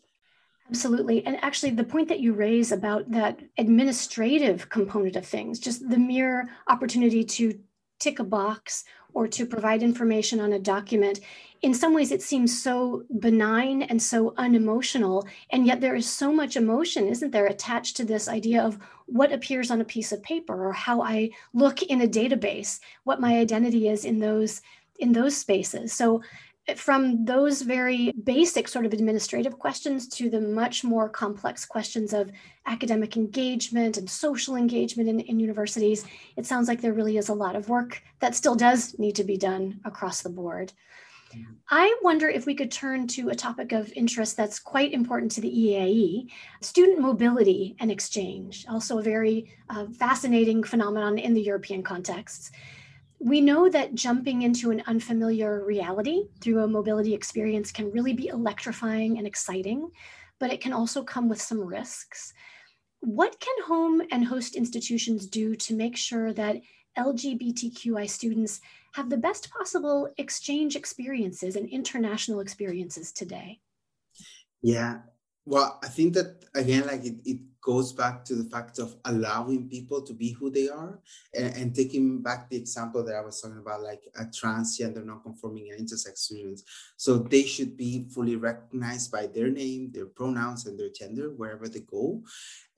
Absolutely. 0.70 1.26
And 1.26 1.44
actually, 1.44 1.72
the 1.72 1.84
point 1.84 2.10
that 2.10 2.20
you 2.20 2.34
raise 2.34 2.72
about 2.72 3.10
that 3.12 3.40
administrative 3.58 4.70
component 4.70 5.16
of 5.16 5.26
things, 5.26 5.60
just 5.60 5.90
the 5.90 5.98
mere 5.98 6.48
opportunity 6.68 7.24
to 7.24 7.60
tick 8.00 8.20
a 8.20 8.24
box 8.24 8.84
or 9.14 9.28
to 9.28 9.48
provide 9.48 9.82
information 9.82 10.40
on 10.40 10.54
a 10.54 10.60
document, 10.60 11.22
in 11.64 11.74
some 11.74 11.96
ways 11.96 12.12
it 12.12 12.22
seems 12.22 12.62
so 12.62 13.04
benign 13.20 13.82
and 13.82 14.00
so 14.02 14.36
unemotional. 14.38 15.28
And 15.50 15.66
yet 15.66 15.82
there 15.82 15.96
is 15.96 16.08
so 16.08 16.32
much 16.32 16.56
emotion, 16.56 17.08
isn't 17.08 17.32
there, 17.32 17.48
attached 17.48 17.98
to 17.98 18.06
this 18.06 18.28
idea 18.28 18.64
of 18.64 18.78
what 19.08 19.34
appears 19.34 19.72
on 19.72 19.82
a 19.82 19.86
piece 19.86 20.12
of 20.12 20.22
paper 20.22 20.68
or 20.68 20.72
how 20.72 21.02
I 21.02 21.32
look 21.54 21.82
in 21.82 22.02
a 22.02 22.08
database, 22.08 22.80
what 23.06 23.20
my 23.20 23.40
identity 23.40 23.90
is 23.90 24.06
in 24.06 24.20
those 24.20 24.62
in 25.00 25.14
those 25.14 25.36
spaces. 25.36 25.94
So 25.94 26.22
from 26.76 27.26
those 27.26 27.62
very 27.62 28.12
basic 28.24 28.68
sort 28.68 28.86
of 28.86 28.94
administrative 28.94 29.58
questions 29.58 30.08
to 30.08 30.30
the 30.30 30.42
much 30.42 30.84
more 30.84 31.10
complex 31.10 31.66
questions 31.66 32.14
of 32.14 32.32
academic 32.66 33.18
engagement 33.18 33.98
and 33.98 34.10
social 34.10 34.56
engagement 34.56 35.10
in, 35.10 35.20
in, 35.22 35.40
universities, 35.40 36.06
it 36.38 36.46
sounds 36.46 36.68
like 36.68 36.82
there 36.82 36.94
really 36.94 37.18
is 37.18 37.30
a 37.30 37.34
lot 37.34 37.56
of 37.56 37.70
work 37.70 38.02
that 38.20 38.36
still 38.36 38.56
does 38.56 38.98
need 39.00 39.16
to 39.16 39.24
be 39.24 39.38
done 39.38 39.80
across 39.86 40.22
the 40.22 40.30
board. 40.30 40.72
I 41.70 41.96
wonder 42.02 42.28
if 42.28 42.46
we 42.46 42.56
could 42.56 42.72
turn 42.72 43.08
to 43.10 43.30
a 43.30 43.36
topic 43.36 43.72
of 43.72 43.94
interest 43.96 44.36
that's 44.36 44.58
quite 44.58 44.94
important 44.94 45.32
to 45.34 45.42
the 45.42 45.52
EAIE 45.52 46.28
student 46.62 47.00
mobility 47.00 47.76
and 47.80 47.92
exchange, 47.92 48.66
also 48.68 48.98
a 48.98 49.04
very 49.04 49.56
uh, 49.70 49.86
fascinating 49.88 50.64
phenomenon 50.64 51.20
in 51.20 51.36
the 51.36 51.42
European 51.42 51.84
contexts 51.84 52.52
we 53.20 53.42
know 53.42 53.70
that 53.70 53.96
jumping 53.96 54.44
into 54.44 54.72
an 54.72 54.82
unfamiliar 54.88 55.64
reality 55.66 56.30
through 56.40 56.64
a 56.64 56.68
mobility 56.68 57.14
experience 57.14 57.72
can 57.72 57.92
really 57.92 58.14
be 58.14 58.28
electrifying 58.28 59.18
and 59.18 59.28
exciting, 59.28 59.90
but 60.40 60.52
it 60.52 60.62
can 60.62 60.72
also 60.72 61.04
come 61.04 61.28
with 61.28 61.42
some 61.42 61.60
risks. 61.60 62.34
What 63.02 63.40
can 63.40 63.66
home 63.66 64.02
and 64.12 64.26
host 64.26 64.56
institutions 64.56 65.28
do 65.28 65.56
to 65.56 65.76
make 65.76 65.98
sure 65.98 66.32
that 66.34 66.62
LGBTQI 66.98 68.10
students 68.10 68.62
have 68.94 69.10
the 69.10 69.18
best 69.18 69.50
possible 69.52 70.10
exchange 70.18 70.76
experiences 70.76 71.56
and 71.56 71.68
international 71.70 72.40
experiences 72.40 73.12
today? 73.12 73.60
Yeah, 74.62 75.00
well, 75.46 75.80
I 75.84 75.88
think 75.88 76.14
that 76.14 76.46
again, 76.56 76.88
like 76.88 77.04
it, 77.06 77.16
it 77.26 77.40
goes 77.62 77.92
back 77.92 78.24
to 78.26 78.36
the 78.36 78.50
fact 78.50 78.80
of 78.80 78.96
allowing 79.06 79.70
people 79.70 80.02
to 80.02 80.14
be 80.14 80.32
who 80.32 80.50
they 80.50 80.70
are 80.70 81.00
and, 81.36 81.56
and 81.56 81.76
taking 81.76 82.22
back 82.22 82.50
the 82.50 82.58
example 82.58 83.04
that 83.04 83.16
I 83.16 83.22
was 83.22 83.42
talking 83.42 83.60
about, 83.60 83.82
like 83.82 84.04
a 84.18 84.26
transgender, 84.26 85.06
non-conforming 85.06 85.72
and 85.72 85.88
intersex 85.88 86.20
students. 86.20 86.64
So 86.98 87.18
they 87.18 87.44
should 87.44 87.76
be 87.76 88.08
fully 88.10 88.36
recognized 88.36 89.12
by 89.12 89.28
their 89.28 89.50
name, 89.50 89.92
their 89.92 90.06
pronouns, 90.06 90.66
and 90.66 90.80
their 90.80 90.90
gender 90.90 91.32
wherever 91.36 91.68
they 91.68 91.82
go. 91.82 92.24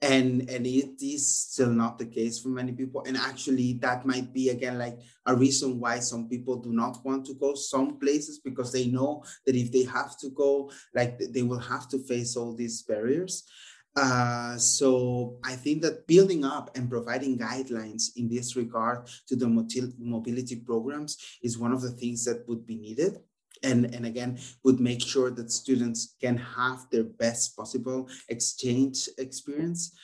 And 0.04 0.50
and 0.50 0.66
it 0.66 1.00
is 1.00 1.32
still 1.32 1.70
not 1.70 2.00
the 2.00 2.08
case 2.08 2.40
for 2.40 2.50
many 2.50 2.72
people. 2.72 3.04
And 3.06 3.16
actually 3.16 3.74
that 3.82 4.04
might 4.04 4.34
be 4.34 4.50
again 4.50 4.80
like 4.80 4.98
a 5.28 5.36
reason 5.36 5.80
why 5.80 6.00
some 6.00 6.28
people 6.28 6.56
do 6.56 6.74
not 6.74 7.06
want 7.06 7.24
to 7.28 7.36
go 7.36 7.54
some 7.54 8.00
places 8.00 8.40
because 8.40 8.72
they 8.72 8.88
know 8.88 9.24
that 9.46 9.56
if 9.56 9.72
they 9.72 9.84
have 9.84 10.18
to 10.18 10.30
go 10.30 10.72
like 10.96 11.20
they 11.20 11.44
will 11.44 11.60
have 11.60 11.88
to 11.90 12.00
face 12.00 12.36
all 12.36 12.56
these 12.56 12.82
barriers 12.82 13.48
uh, 13.96 14.58
so 14.58 15.38
I 15.44 15.54
think 15.56 15.82
that 15.82 16.08
building 16.08 16.46
up 16.46 16.76
and 16.76 16.90
providing 16.90 17.38
guidelines 17.38 18.16
in 18.16 18.30
this 18.30 18.56
regard 18.56 19.08
to 19.28 19.36
the 19.36 19.48
mobility 19.48 20.56
programs 20.56 21.18
is 21.44 21.58
one 21.58 21.74
of 21.74 21.82
the 21.82 21.92
things 21.92 22.24
that 22.26 22.48
would 22.48 22.66
be 22.66 22.76
needed. 22.76 23.20
And, 23.64 23.94
and 23.94 24.08
again 24.08 24.40
would 24.64 24.80
make 24.80 25.02
sure 25.02 25.30
that 25.30 25.52
students 25.52 26.16
can 26.20 26.36
have 26.36 26.88
their 26.92 27.04
best 27.04 27.56
possible 27.56 28.10
exchange 28.28 29.08
experience 29.20 29.96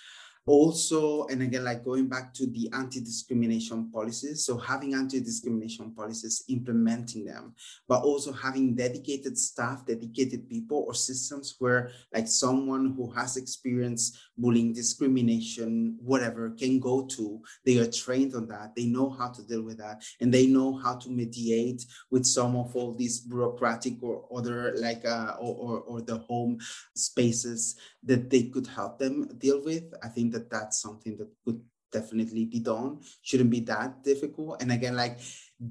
also 0.48 1.28
and 1.28 1.44
again 1.44 1.64
like 1.64 1.84
going 1.84 2.08
back 2.08 2.34
to 2.34 2.48
the 2.48 2.70
anti-discrimination 2.74 3.92
policies 3.92 4.46
so 4.46 4.58
having 4.58 4.94
anti-discrimination 4.94 5.92
policies 5.92 6.44
implementing 6.48 7.26
them 7.26 7.54
but 7.88 8.02
also 8.02 8.32
having 8.32 8.74
dedicated 8.74 9.38
staff 9.38 9.86
dedicated 9.86 10.50
people 10.50 10.86
or 10.88 10.94
systems 10.94 11.56
where 11.60 11.92
like 12.14 12.28
someone 12.28 12.94
who 12.96 13.12
has 13.12 13.36
experienced 13.36 14.18
bullying 14.38 14.74
discrimination 14.74 15.98
whatever 16.02 16.52
can 16.52 16.80
go 16.80 17.06
to 17.06 17.42
they 17.66 17.78
are 17.78 17.92
trained 17.92 18.34
on 18.34 18.48
that 18.48 18.74
they 18.76 18.86
know 18.86 19.10
how 19.10 19.28
to 19.30 19.44
deal 19.44 19.62
with 19.62 19.78
that 19.78 20.02
and 20.22 20.34
they 20.34 20.48
know 20.48 20.78
how 20.78 20.96
to 20.96 21.10
mediate 21.10 21.86
with 22.10 22.26
some 22.26 22.56
of 22.56 22.74
all 22.74 22.94
these 22.94 23.20
bureaucratic 23.20 24.02
or 24.02 24.26
other 24.34 24.74
like 24.78 25.04
uh, 25.06 25.36
or, 25.40 25.56
or, 25.56 25.80
or 25.82 26.02
the 26.02 26.18
home 26.18 26.58
spaces 26.96 27.76
that 28.04 28.30
they 28.30 28.44
could 28.44 28.68
help 28.68 28.98
them 28.98 29.28
deal 29.38 29.64
with. 29.64 29.84
I 30.02 30.08
think 30.08 30.32
that 30.38 30.50
that's 30.50 30.82
something 30.82 31.18
that 31.18 31.30
could 31.44 31.60
definitely 31.92 32.46
be 32.46 32.60
done 32.60 33.00
shouldn't 33.22 33.50
be 33.50 33.62
that 33.62 34.04
difficult 34.04 34.62
and 34.62 34.72
again 34.72 34.96
like 34.96 35.20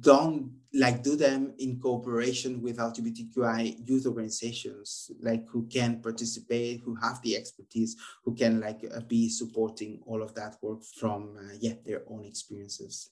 don't 0.00 0.50
like 0.72 1.02
do 1.02 1.14
them 1.14 1.52
in 1.58 1.78
cooperation 1.78 2.62
with 2.62 2.78
lgbtqi 2.78 3.88
youth 3.88 4.06
organizations 4.06 5.10
like 5.20 5.46
who 5.48 5.66
can 5.66 6.00
participate 6.00 6.80
who 6.84 6.94
have 6.94 7.20
the 7.22 7.36
expertise 7.36 7.96
who 8.24 8.34
can 8.34 8.60
like 8.60 8.80
uh, 8.94 9.00
be 9.00 9.28
supporting 9.28 10.00
all 10.06 10.22
of 10.22 10.34
that 10.34 10.56
work 10.62 10.82
from 10.98 11.36
uh, 11.38 11.54
yeah 11.60 11.74
their 11.84 12.02
own 12.08 12.24
experiences 12.24 13.10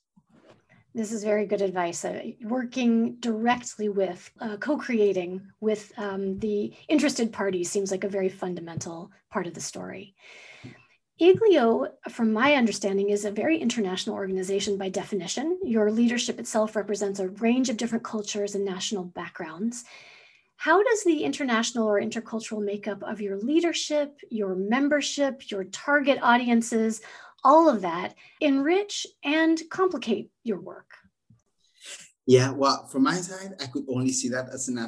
this 0.97 1.11
is 1.11 1.25
very 1.25 1.45
good 1.45 1.61
advice. 1.61 2.05
Uh, 2.05 2.23
working 2.43 3.17
directly 3.17 3.89
with, 3.89 4.31
uh, 4.41 4.57
co 4.59 4.77
creating 4.77 5.43
with 5.61 5.93
um, 5.99 6.39
the 6.39 6.73
interested 6.89 7.33
parties 7.33 7.69
seems 7.69 7.91
like 7.91 8.05
a 8.05 8.09
very 8.09 8.29
fundamental 8.29 9.11
part 9.29 9.49
of 9.49 9.55
the 9.55 9.61
story. 9.61 10.15
IGLYO, 11.21 11.91
from 12.11 12.33
my 12.33 12.55
understanding, 12.55 13.11
is 13.11 13.25
a 13.25 13.31
very 13.31 13.57
international 13.59 14.17
organization 14.17 14.77
by 14.77 14.89
definition. 14.89 15.61
Your 15.63 15.93
leadership 15.93 16.41
itself 16.41 16.75
represents 16.75 17.21
a 17.21 17.29
range 17.29 17.71
of 17.71 17.77
different 17.77 18.03
cultures 18.03 18.57
and 18.57 18.65
national 18.65 19.05
backgrounds. 19.05 19.85
How 20.57 20.83
does 20.83 21.05
the 21.05 21.23
international 21.23 21.87
or 21.87 22.01
intercultural 22.01 22.65
makeup 22.65 23.03
of 23.05 23.21
your 23.21 23.37
leadership, 23.39 24.19
your 24.29 24.57
membership, 24.57 25.51
your 25.53 25.65
target 25.65 26.19
audiences, 26.21 27.01
all 27.45 27.69
of 27.69 27.83
that 27.83 28.15
enrich 28.41 29.07
and 29.23 29.63
complicate 29.71 30.31
your 30.43 30.61
work? 30.61 30.95
Yeah, 32.27 32.51
well, 32.51 32.87
from 32.87 33.05
my 33.05 33.17
side, 33.17 33.53
I 33.61 33.67
could 33.67 33.85
only 33.89 34.11
see 34.11 34.31
that 34.31 34.49
as 34.49 34.67
an 34.69 34.79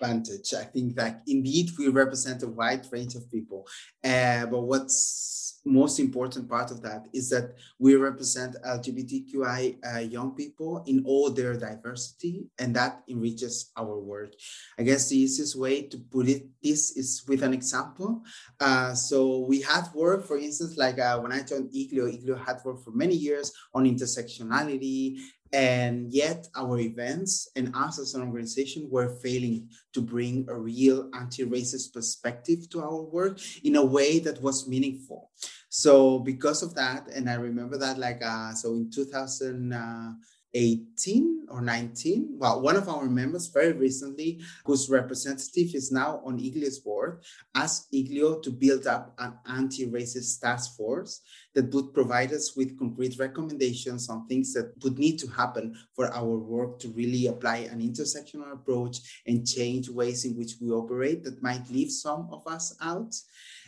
advantage. 0.00 0.54
I 0.54 0.64
think 0.64 0.96
that 0.96 1.22
indeed 1.26 1.70
we 1.78 1.88
represent 1.88 2.42
a 2.42 2.48
wide 2.48 2.86
range 2.90 3.14
of 3.14 3.30
people. 3.30 3.66
Uh, 4.02 4.46
but 4.46 4.60
what's 4.60 5.34
most 5.64 5.98
important 5.98 6.48
part 6.48 6.70
of 6.70 6.82
that 6.82 7.08
is 7.12 7.30
that 7.30 7.54
we 7.78 7.94
represent 7.96 8.56
LGBTQI 8.66 9.76
uh, 9.94 9.98
young 10.00 10.34
people 10.34 10.84
in 10.86 11.02
all 11.06 11.30
their 11.30 11.56
diversity, 11.56 12.46
and 12.58 12.76
that 12.76 13.02
enriches 13.08 13.72
our 13.76 13.98
work. 13.98 14.34
I 14.78 14.82
guess 14.82 15.08
the 15.08 15.16
easiest 15.16 15.58
way 15.58 15.82
to 15.82 15.98
put 15.98 16.28
it 16.28 16.46
this 16.62 16.96
is 16.96 17.24
with 17.26 17.42
an 17.42 17.54
example. 17.54 18.22
Uh, 18.60 18.94
so 18.94 19.46
we 19.48 19.62
had 19.62 19.84
work, 19.94 20.26
for 20.26 20.36
instance, 20.36 20.76
like 20.76 20.98
uh, 20.98 21.18
when 21.18 21.32
I 21.32 21.42
joined 21.42 21.70
IGLYO, 21.70 22.12
IGLYO 22.12 22.44
had 22.44 22.58
worked 22.64 22.84
for 22.84 22.90
many 22.90 23.14
years 23.14 23.52
on 23.72 23.84
intersectionality 23.84 25.18
and 25.54 26.12
yet, 26.12 26.48
our 26.56 26.80
events 26.80 27.48
and 27.54 27.70
us 27.76 28.00
as 28.00 28.14
an 28.14 28.22
organization 28.22 28.88
were 28.90 29.14
failing 29.22 29.68
to 29.92 30.02
bring 30.02 30.46
a 30.48 30.58
real 30.58 31.08
anti 31.14 31.44
racist 31.44 31.92
perspective 31.94 32.68
to 32.70 32.82
our 32.82 33.02
work 33.02 33.38
in 33.62 33.76
a 33.76 33.84
way 33.84 34.18
that 34.18 34.42
was 34.42 34.66
meaningful. 34.66 35.30
So, 35.68 36.18
because 36.18 36.64
of 36.64 36.74
that, 36.74 37.06
and 37.14 37.30
I 37.30 37.34
remember 37.34 37.78
that, 37.78 37.98
like, 37.98 38.20
uh, 38.20 38.52
so 38.54 38.72
in 38.74 38.90
2000, 38.90 39.72
uh, 39.72 40.14
18 40.54 41.46
or 41.50 41.60
19. 41.60 42.36
Well, 42.38 42.62
one 42.62 42.76
of 42.76 42.88
our 42.88 43.06
members 43.06 43.48
very 43.48 43.72
recently, 43.72 44.40
whose 44.64 44.88
representative 44.88 45.74
is 45.74 45.90
now 45.90 46.20
on 46.24 46.38
IGLYO's 46.38 46.78
board, 46.78 47.22
asked 47.54 47.92
IGLYO 47.92 48.42
to 48.42 48.50
build 48.50 48.86
up 48.86 49.14
an 49.18 49.34
anti-racist 49.46 50.40
task 50.40 50.76
force 50.76 51.20
that 51.54 51.72
would 51.72 51.94
provide 51.94 52.32
us 52.32 52.56
with 52.56 52.78
concrete 52.78 53.16
recommendations 53.18 54.08
on 54.08 54.26
things 54.26 54.52
that 54.54 54.72
would 54.82 54.98
need 54.98 55.18
to 55.18 55.26
happen 55.28 55.74
for 55.94 56.12
our 56.12 56.36
work 56.38 56.78
to 56.80 56.88
really 56.88 57.26
apply 57.26 57.58
an 57.70 57.80
intersectional 57.80 58.52
approach 58.52 59.22
and 59.26 59.46
change 59.46 59.88
ways 59.88 60.24
in 60.24 60.36
which 60.36 60.54
we 60.60 60.70
operate 60.70 61.24
that 61.24 61.42
might 61.42 61.68
leave 61.70 61.90
some 61.90 62.28
of 62.30 62.46
us 62.46 62.76
out. 62.80 63.14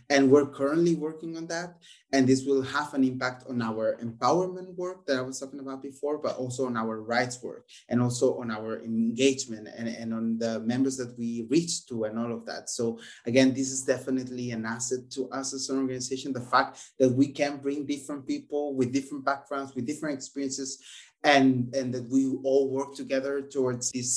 And 0.09 0.31
we're 0.31 0.47
currently 0.47 0.95
working 0.95 1.37
on 1.37 1.47
that. 1.49 1.79
And 2.13 2.27
this 2.27 2.45
will 2.45 2.63
have 2.63 2.95
an 2.95 3.03
impact 3.03 3.45
on 3.49 3.61
our 3.61 3.99
empowerment 4.01 4.75
work 4.77 5.05
that 5.07 5.19
I 5.19 5.23
was 5.23 5.41
talking 5.41 5.59
about 5.59 5.83
before, 5.83 6.19
but 6.19 6.37
also 6.37 6.67
on 6.67 6.77
our 6.77 7.03
rights 7.03 7.43
work 7.43 7.67
and 7.89 8.01
also 8.01 8.39
on 8.39 8.51
our 8.53 8.81
engagement 8.85 9.69
and, 9.77 9.89
and 9.89 10.15
on 10.15 10.39
the 10.39 10.61
members 10.61 10.97
that 10.99 11.19
we 11.19 11.47
reach 11.51 11.85
to 11.87 12.05
and 12.05 12.17
all 12.19 12.33
of 12.33 12.47
that. 12.47 12.71
So 12.71 13.01
again, 13.27 13.53
this 13.53 13.73
is 13.73 13.83
definitely 13.83 14.53
an 14.53 14.65
asset 14.65 15.11
to 15.11 15.29
us 15.31 15.53
as 15.53 15.69
an 15.69 15.79
organization. 15.81 16.33
The 16.33 16.41
fact 16.41 16.79
that 17.01 17.11
we 17.11 17.27
can 17.27 17.57
bring 17.57 17.76
different 17.85 18.27
people 18.27 18.75
with 18.75 18.93
different 18.93 19.25
backgrounds, 19.25 19.75
with 19.75 19.87
different 19.87 20.15
experiences, 20.15 20.79
and, 21.25 21.75
and 21.75 21.93
that 21.93 22.09
we 22.09 22.27
all 22.45 22.71
work 22.71 22.95
together 22.95 23.43
towards 23.43 23.93
this 23.93 24.13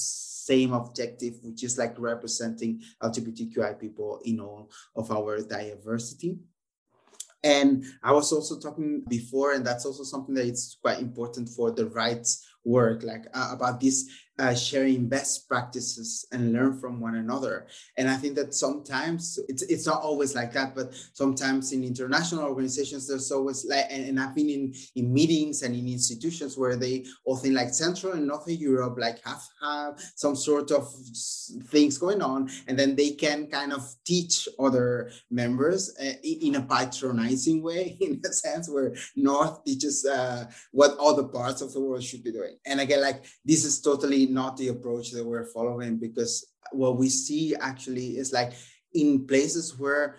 same 0.50 0.74
objective, 0.74 1.36
which 1.42 1.64
is 1.64 1.78
like 1.78 1.96
representing 1.98 2.82
LGBTQI 3.04 3.80
people 3.80 4.22
in 4.26 4.40
all 4.40 4.72
of 4.96 5.12
our 5.12 5.42
diversity. 5.42 6.40
And 7.44 7.86
I 8.04 8.12
was 8.12 8.34
also 8.34 8.60
talking 8.60 9.04
before, 9.08 9.54
and 9.54 9.66
that's 9.66 9.86
also 9.86 10.04
something 10.04 10.36
that 10.36 10.46
is 10.46 10.78
quite 10.82 11.00
important 11.00 11.48
for 11.50 11.72
the 11.72 11.86
rights 11.88 12.46
work, 12.66 13.04
like 13.04 13.26
uh, 13.34 13.52
about 13.54 13.80
this 13.80 14.10
uh, 14.40 14.56
sharing 14.56 15.08
best 15.08 15.48
practices 15.50 16.26
and 16.32 16.54
learn 16.54 16.80
from 16.80 17.00
one 17.02 17.16
another. 17.16 17.68
And 17.98 18.10
I 18.10 18.16
think 18.16 18.36
that 18.36 18.54
sometimes 18.54 19.38
it's 19.50 19.64
it's 19.64 19.86
not 19.86 20.02
always 20.02 20.34
like 20.34 20.54
that, 20.54 20.76
but 20.76 20.96
sometimes 21.14 21.74
in 21.74 21.84
international 21.84 22.46
organizations, 22.46 23.08
there's 23.08 23.32
always 23.32 23.66
like, 23.66 23.88
and, 23.90 24.08
and 24.08 24.20
I've 24.20 24.34
been 24.34 24.50
in 24.50 24.74
in 24.96 25.14
meetings 25.14 25.64
and 25.64 25.76
in 25.76 25.88
institutions 25.88 26.58
where 26.58 26.78
they 26.78 27.06
think 27.42 27.56
like 27.56 27.74
Central 27.74 28.14
and 28.14 28.28
Northern 28.28 28.56
Europe 28.56 28.96
like 28.98 29.20
have 29.26 29.44
have 29.62 30.00
some 30.16 30.36
sort 30.36 30.72
of 30.72 30.88
things 31.68 31.98
going 31.98 32.22
on, 32.22 32.50
and 32.68 32.80
then 32.80 32.96
they 32.96 33.12
can 33.12 33.48
kind 33.48 33.74
of 33.74 33.84
teach 34.06 34.48
other 34.58 35.12
members 35.30 35.96
uh, 36.02 36.14
in 36.24 36.56
a 36.56 36.62
patronizing 36.62 37.62
way, 37.62 37.98
in 38.02 38.22
a 38.26 38.32
sense 38.32 38.70
where 38.70 38.96
North 39.18 39.64
teaches 39.66 40.06
uh, 40.06 40.46
what 40.72 40.98
other 40.98 41.24
parts 41.24 41.62
of 41.62 41.74
the 41.74 41.82
world 41.82 42.04
should 42.04 42.24
be 42.24 42.32
doing. 42.32 42.56
And 42.66 42.80
again, 42.80 43.02
like 43.02 43.26
this 43.44 43.66
is 43.66 43.82
totally 43.82 44.29
not 44.30 44.58
the 44.58 44.70
approach 44.70 45.12
that 45.12 45.26
we're 45.26 45.46
following 45.46 45.98
because 45.98 46.46
what 46.72 46.98
we 46.98 47.10
see 47.10 47.56
actually 47.56 48.18
is 48.18 48.32
like 48.32 48.54
in 48.94 49.26
places 49.26 49.78
where 49.78 50.18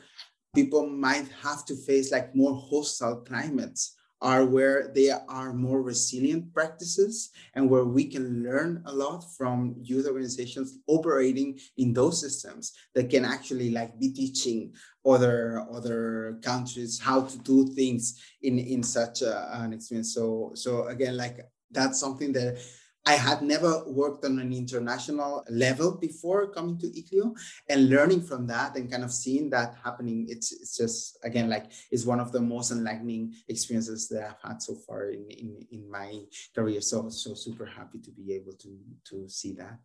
people 0.54 0.88
might 0.88 1.28
have 1.42 1.64
to 1.64 1.76
face 1.76 2.10
like 2.10 2.34
more 2.34 2.60
hostile 2.70 3.16
climates 3.16 3.96
are 4.22 4.44
where 4.44 4.92
they 4.94 5.10
are 5.10 5.52
more 5.52 5.80
resilient 5.80 6.52
practices 6.52 7.30
and 7.54 7.70
where 7.70 7.84
we 7.84 8.04
can 8.04 8.42
learn 8.42 8.82
a 8.86 8.92
lot 8.92 9.24
from 9.36 9.74
youth 9.80 10.06
organizations 10.06 10.78
operating 10.86 11.58
in 11.78 11.94
those 11.94 12.20
systems 12.20 12.72
that 12.94 13.08
can 13.08 13.24
actually 13.24 13.70
like 13.70 13.98
be 13.98 14.12
teaching 14.12 14.72
other 15.06 15.64
other 15.72 16.38
countries 16.42 17.00
how 17.00 17.22
to 17.22 17.38
do 17.38 17.66
things 17.68 18.20
in 18.42 18.58
in 18.58 18.82
such 18.82 19.22
a, 19.22 19.62
an 19.62 19.72
experience. 19.72 20.14
So 20.14 20.52
so 20.54 20.88
again 20.88 21.16
like 21.16 21.40
that's 21.70 21.98
something 21.98 22.32
that 22.32 22.60
I 23.06 23.14
had 23.14 23.40
never 23.42 23.82
worked 23.86 24.24
on 24.24 24.38
an 24.38 24.52
international 24.52 25.44
level 25.48 25.92
before 25.92 26.48
coming 26.48 26.78
to 26.78 26.86
IGLYO 26.86 27.34
and 27.68 27.88
learning 27.88 28.22
from 28.22 28.46
that 28.48 28.76
and 28.76 28.90
kind 28.90 29.02
of 29.02 29.10
seeing 29.10 29.48
that 29.50 29.76
happening. 29.82 30.26
It's, 30.28 30.52
it's 30.52 30.76
just, 30.76 31.18
again, 31.24 31.48
like 31.48 31.72
it's 31.90 32.04
one 32.04 32.20
of 32.20 32.30
the 32.30 32.40
most 32.40 32.70
enlightening 32.70 33.34
experiences 33.48 34.08
that 34.08 34.30
I've 34.30 34.50
had 34.50 34.62
so 34.62 34.74
far 34.74 35.10
in, 35.10 35.24
in, 35.30 35.66
in 35.72 35.90
my 35.90 36.20
career. 36.54 36.80
So, 36.82 37.08
so 37.08 37.34
super 37.34 37.64
happy 37.64 37.98
to 38.00 38.10
be 38.10 38.34
able 38.34 38.52
to, 38.52 38.78
to 39.06 39.28
see 39.28 39.52
that. 39.54 39.78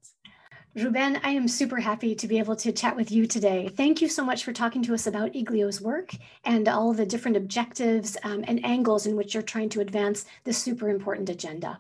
Ruben, 0.76 1.18
I 1.24 1.30
am 1.30 1.48
super 1.48 1.80
happy 1.80 2.16
to 2.16 2.28
be 2.28 2.38
able 2.38 2.58
to 2.58 2.74
chat 2.74 2.98
with 2.98 3.10
you 3.10 3.26
today. 3.28 3.70
Thank 3.70 4.02
you 4.02 4.10
so 4.10 4.26
much 4.26 4.44
for 4.44 4.52
talking 4.52 4.84
to 4.84 4.94
us 4.94 5.08
about 5.08 5.32
IGLYO's 5.32 5.80
work 5.80 6.12
and 6.44 6.68
all 6.68 6.92
the 6.92 7.06
different 7.06 7.38
objectives 7.38 8.18
um, 8.24 8.44
and 8.46 8.64
angles 8.66 9.06
in 9.06 9.16
which 9.16 9.34
you're 9.34 9.42
trying 9.42 9.70
to 9.70 9.80
advance 9.80 10.26
this 10.44 10.58
super 10.58 10.90
important 10.90 11.30
agenda. 11.30 11.80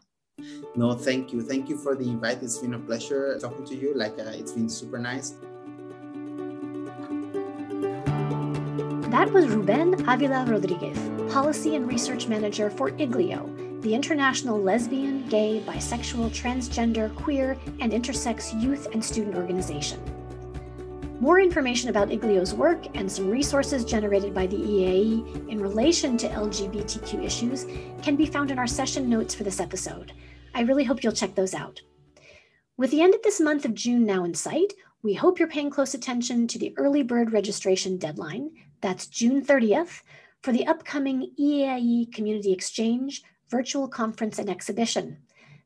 No, 0.75 0.93
thank 0.93 1.31
you. 1.31 1.41
Thank 1.41 1.69
you 1.69 1.77
for 1.77 1.95
the 1.95 2.03
invite. 2.03 2.43
It's 2.43 2.57
been 2.57 2.73
a 2.73 2.79
pleasure 2.79 3.37
talking 3.39 3.65
to 3.65 3.75
you. 3.75 3.93
Like, 3.95 4.19
uh, 4.19 4.31
it's 4.35 4.51
been 4.51 4.69
super 4.69 4.99
nice. 4.99 5.35
That 9.09 9.31
was 9.31 9.47
Ruben 9.47 10.07
Avila 10.09 10.45
Rodriguez, 10.45 10.99
Policy 11.31 11.77
and 11.77 11.87
Research 11.87 12.27
Manager 12.27 12.69
for 12.69 12.91
IGLYO, 12.91 13.81
the 13.81 13.95
international 13.95 14.61
lesbian, 14.61 15.25
gay, 15.29 15.63
bisexual, 15.65 16.31
transgender, 16.31 17.15
queer, 17.15 17.57
and 17.79 17.93
intersex 17.93 18.61
youth 18.61 18.87
and 18.91 19.03
student 19.03 19.35
organization. 19.35 20.01
More 21.21 21.39
information 21.39 21.89
about 21.89 22.09
IGLYO's 22.09 22.53
work 22.53 22.85
and 22.93 23.09
some 23.09 23.29
resources 23.29 23.85
generated 23.85 24.33
by 24.33 24.47
the 24.47 24.57
EAIE 24.57 25.49
in 25.49 25.61
relation 25.61 26.17
to 26.17 26.27
LGBTQ 26.27 27.23
issues 27.23 27.65
can 28.01 28.17
be 28.17 28.25
found 28.25 28.51
in 28.51 28.59
our 28.59 28.67
session 28.67 29.09
notes 29.09 29.33
for 29.33 29.45
this 29.45 29.61
episode. 29.61 30.11
I 30.55 30.61
really 30.61 30.85
hope 30.85 31.03
you'll 31.03 31.11
check 31.11 31.35
those 31.35 31.53
out. 31.53 31.81
With 32.77 32.89
the 32.89 33.01
end 33.01 33.13
of 33.13 33.21
this 33.23 33.41
month 33.41 33.65
of 33.65 33.73
June 33.75 34.05
now 34.05 34.23
in 34.23 34.33
sight, 34.33 34.71
we 35.03 35.13
hope 35.13 35.37
you're 35.37 35.49
paying 35.49 35.69
close 35.69 35.93
attention 35.93 36.47
to 36.47 36.57
the 36.57 36.73
early 36.77 37.03
bird 37.03 37.33
registration 37.33 37.97
deadline, 37.97 38.51
that's 38.79 39.07
June 39.07 39.45
30th, 39.45 40.01
for 40.41 40.53
the 40.53 40.65
upcoming 40.65 41.33
EAIE 41.37 42.09
Community 42.13 42.53
Exchange 42.53 43.21
virtual 43.49 43.89
conference 43.89 44.39
and 44.39 44.49
exhibition. 44.49 45.17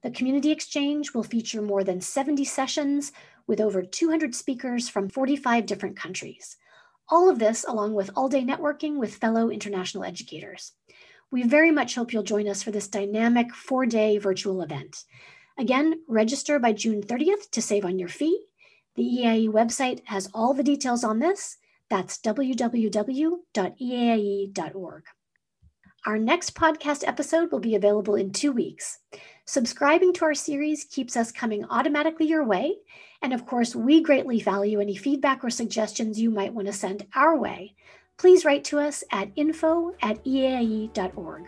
The 0.02 0.10
Community 0.10 0.50
Exchange 0.52 1.14
will 1.14 1.24
feature 1.24 1.62
more 1.62 1.84
than 1.84 2.02
70 2.02 2.44
sessions 2.46 3.12
with 3.46 3.62
over 3.62 3.84
200 3.84 4.34
speakers 4.34 4.90
from 4.90 5.08
45 5.08 5.68
different 5.68 5.98
countries. 5.98 6.58
All 7.10 7.30
of 7.30 7.38
this 7.38 7.64
along 7.68 7.94
with 7.94 8.10
all 8.16 8.28
day 8.28 8.42
networking 8.42 8.98
with 8.98 9.18
fellow 9.18 9.52
international 9.52 10.04
educators. 10.04 10.72
We 11.32 11.44
very 11.44 11.72
much 11.72 11.96
hope 11.96 12.12
you'll 12.12 12.24
join 12.24 12.48
us 12.48 12.64
for 12.64 12.72
this 12.72 12.88
dynamic 12.88 13.54
four 13.54 13.86
day 13.86 14.18
virtual 14.18 14.62
event. 14.62 15.04
Again, 15.58 16.02
register 16.08 16.58
by 16.58 16.74
June 16.74 17.04
30th 17.04 17.52
to 17.52 17.62
save 17.62 17.86
on 17.86 18.00
your 18.00 18.10
fee. 18.10 18.46
The 18.96 19.04
EAIE 19.04 19.50
website 19.50 20.02
has 20.06 20.30
all 20.34 20.54
the 20.54 20.64
details 20.64 21.04
on 21.04 21.20
this. 21.20 21.58
That's 21.90 22.18
www.eaie.org. 22.20 23.44
Our 26.06 26.18
next 26.18 26.56
podcast 26.56 27.06
episode 27.06 27.52
will 27.52 27.60
be 27.60 27.76
available 27.76 28.16
in 28.16 28.32
two 28.32 28.54
weeks. 28.54 29.00
Subscribing 29.46 30.14
to 30.14 30.26
our 30.26 30.34
series 30.34 30.86
keeps 30.86 31.18
us 31.18 31.32
coming 31.32 31.66
automatically 31.66 32.26
your 32.26 32.46
way. 32.46 32.78
And 33.22 33.34
of 33.34 33.46
course, 33.46 33.76
we 33.76 34.02
greatly 34.02 34.40
value 34.40 34.80
any 34.80 34.96
feedback 34.96 35.44
or 35.44 35.50
suggestions 35.50 36.20
you 36.20 36.32
might 36.32 36.54
want 36.54 36.68
to 36.68 36.74
send 36.74 37.06
our 37.16 37.38
way. 37.38 37.76
Please 38.20 38.44
write 38.44 38.66
to 38.66 38.78
us 38.78 39.04
at 39.12 39.30
info 39.38 39.96
at 40.02 40.24
eaie.org. 40.26 41.48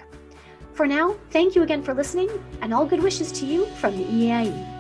For 0.74 0.88
now, 0.88 1.18
thank 1.30 1.54
you 1.54 1.64
again 1.64 1.84
for 1.84 1.94
listening, 1.94 2.30
and 2.62 2.74
all 2.74 2.86
good 2.86 3.04
wishes 3.04 3.30
to 3.34 3.46
you 3.46 3.66
from 3.82 3.98
the 3.98 4.06
EAIE. 4.06 4.71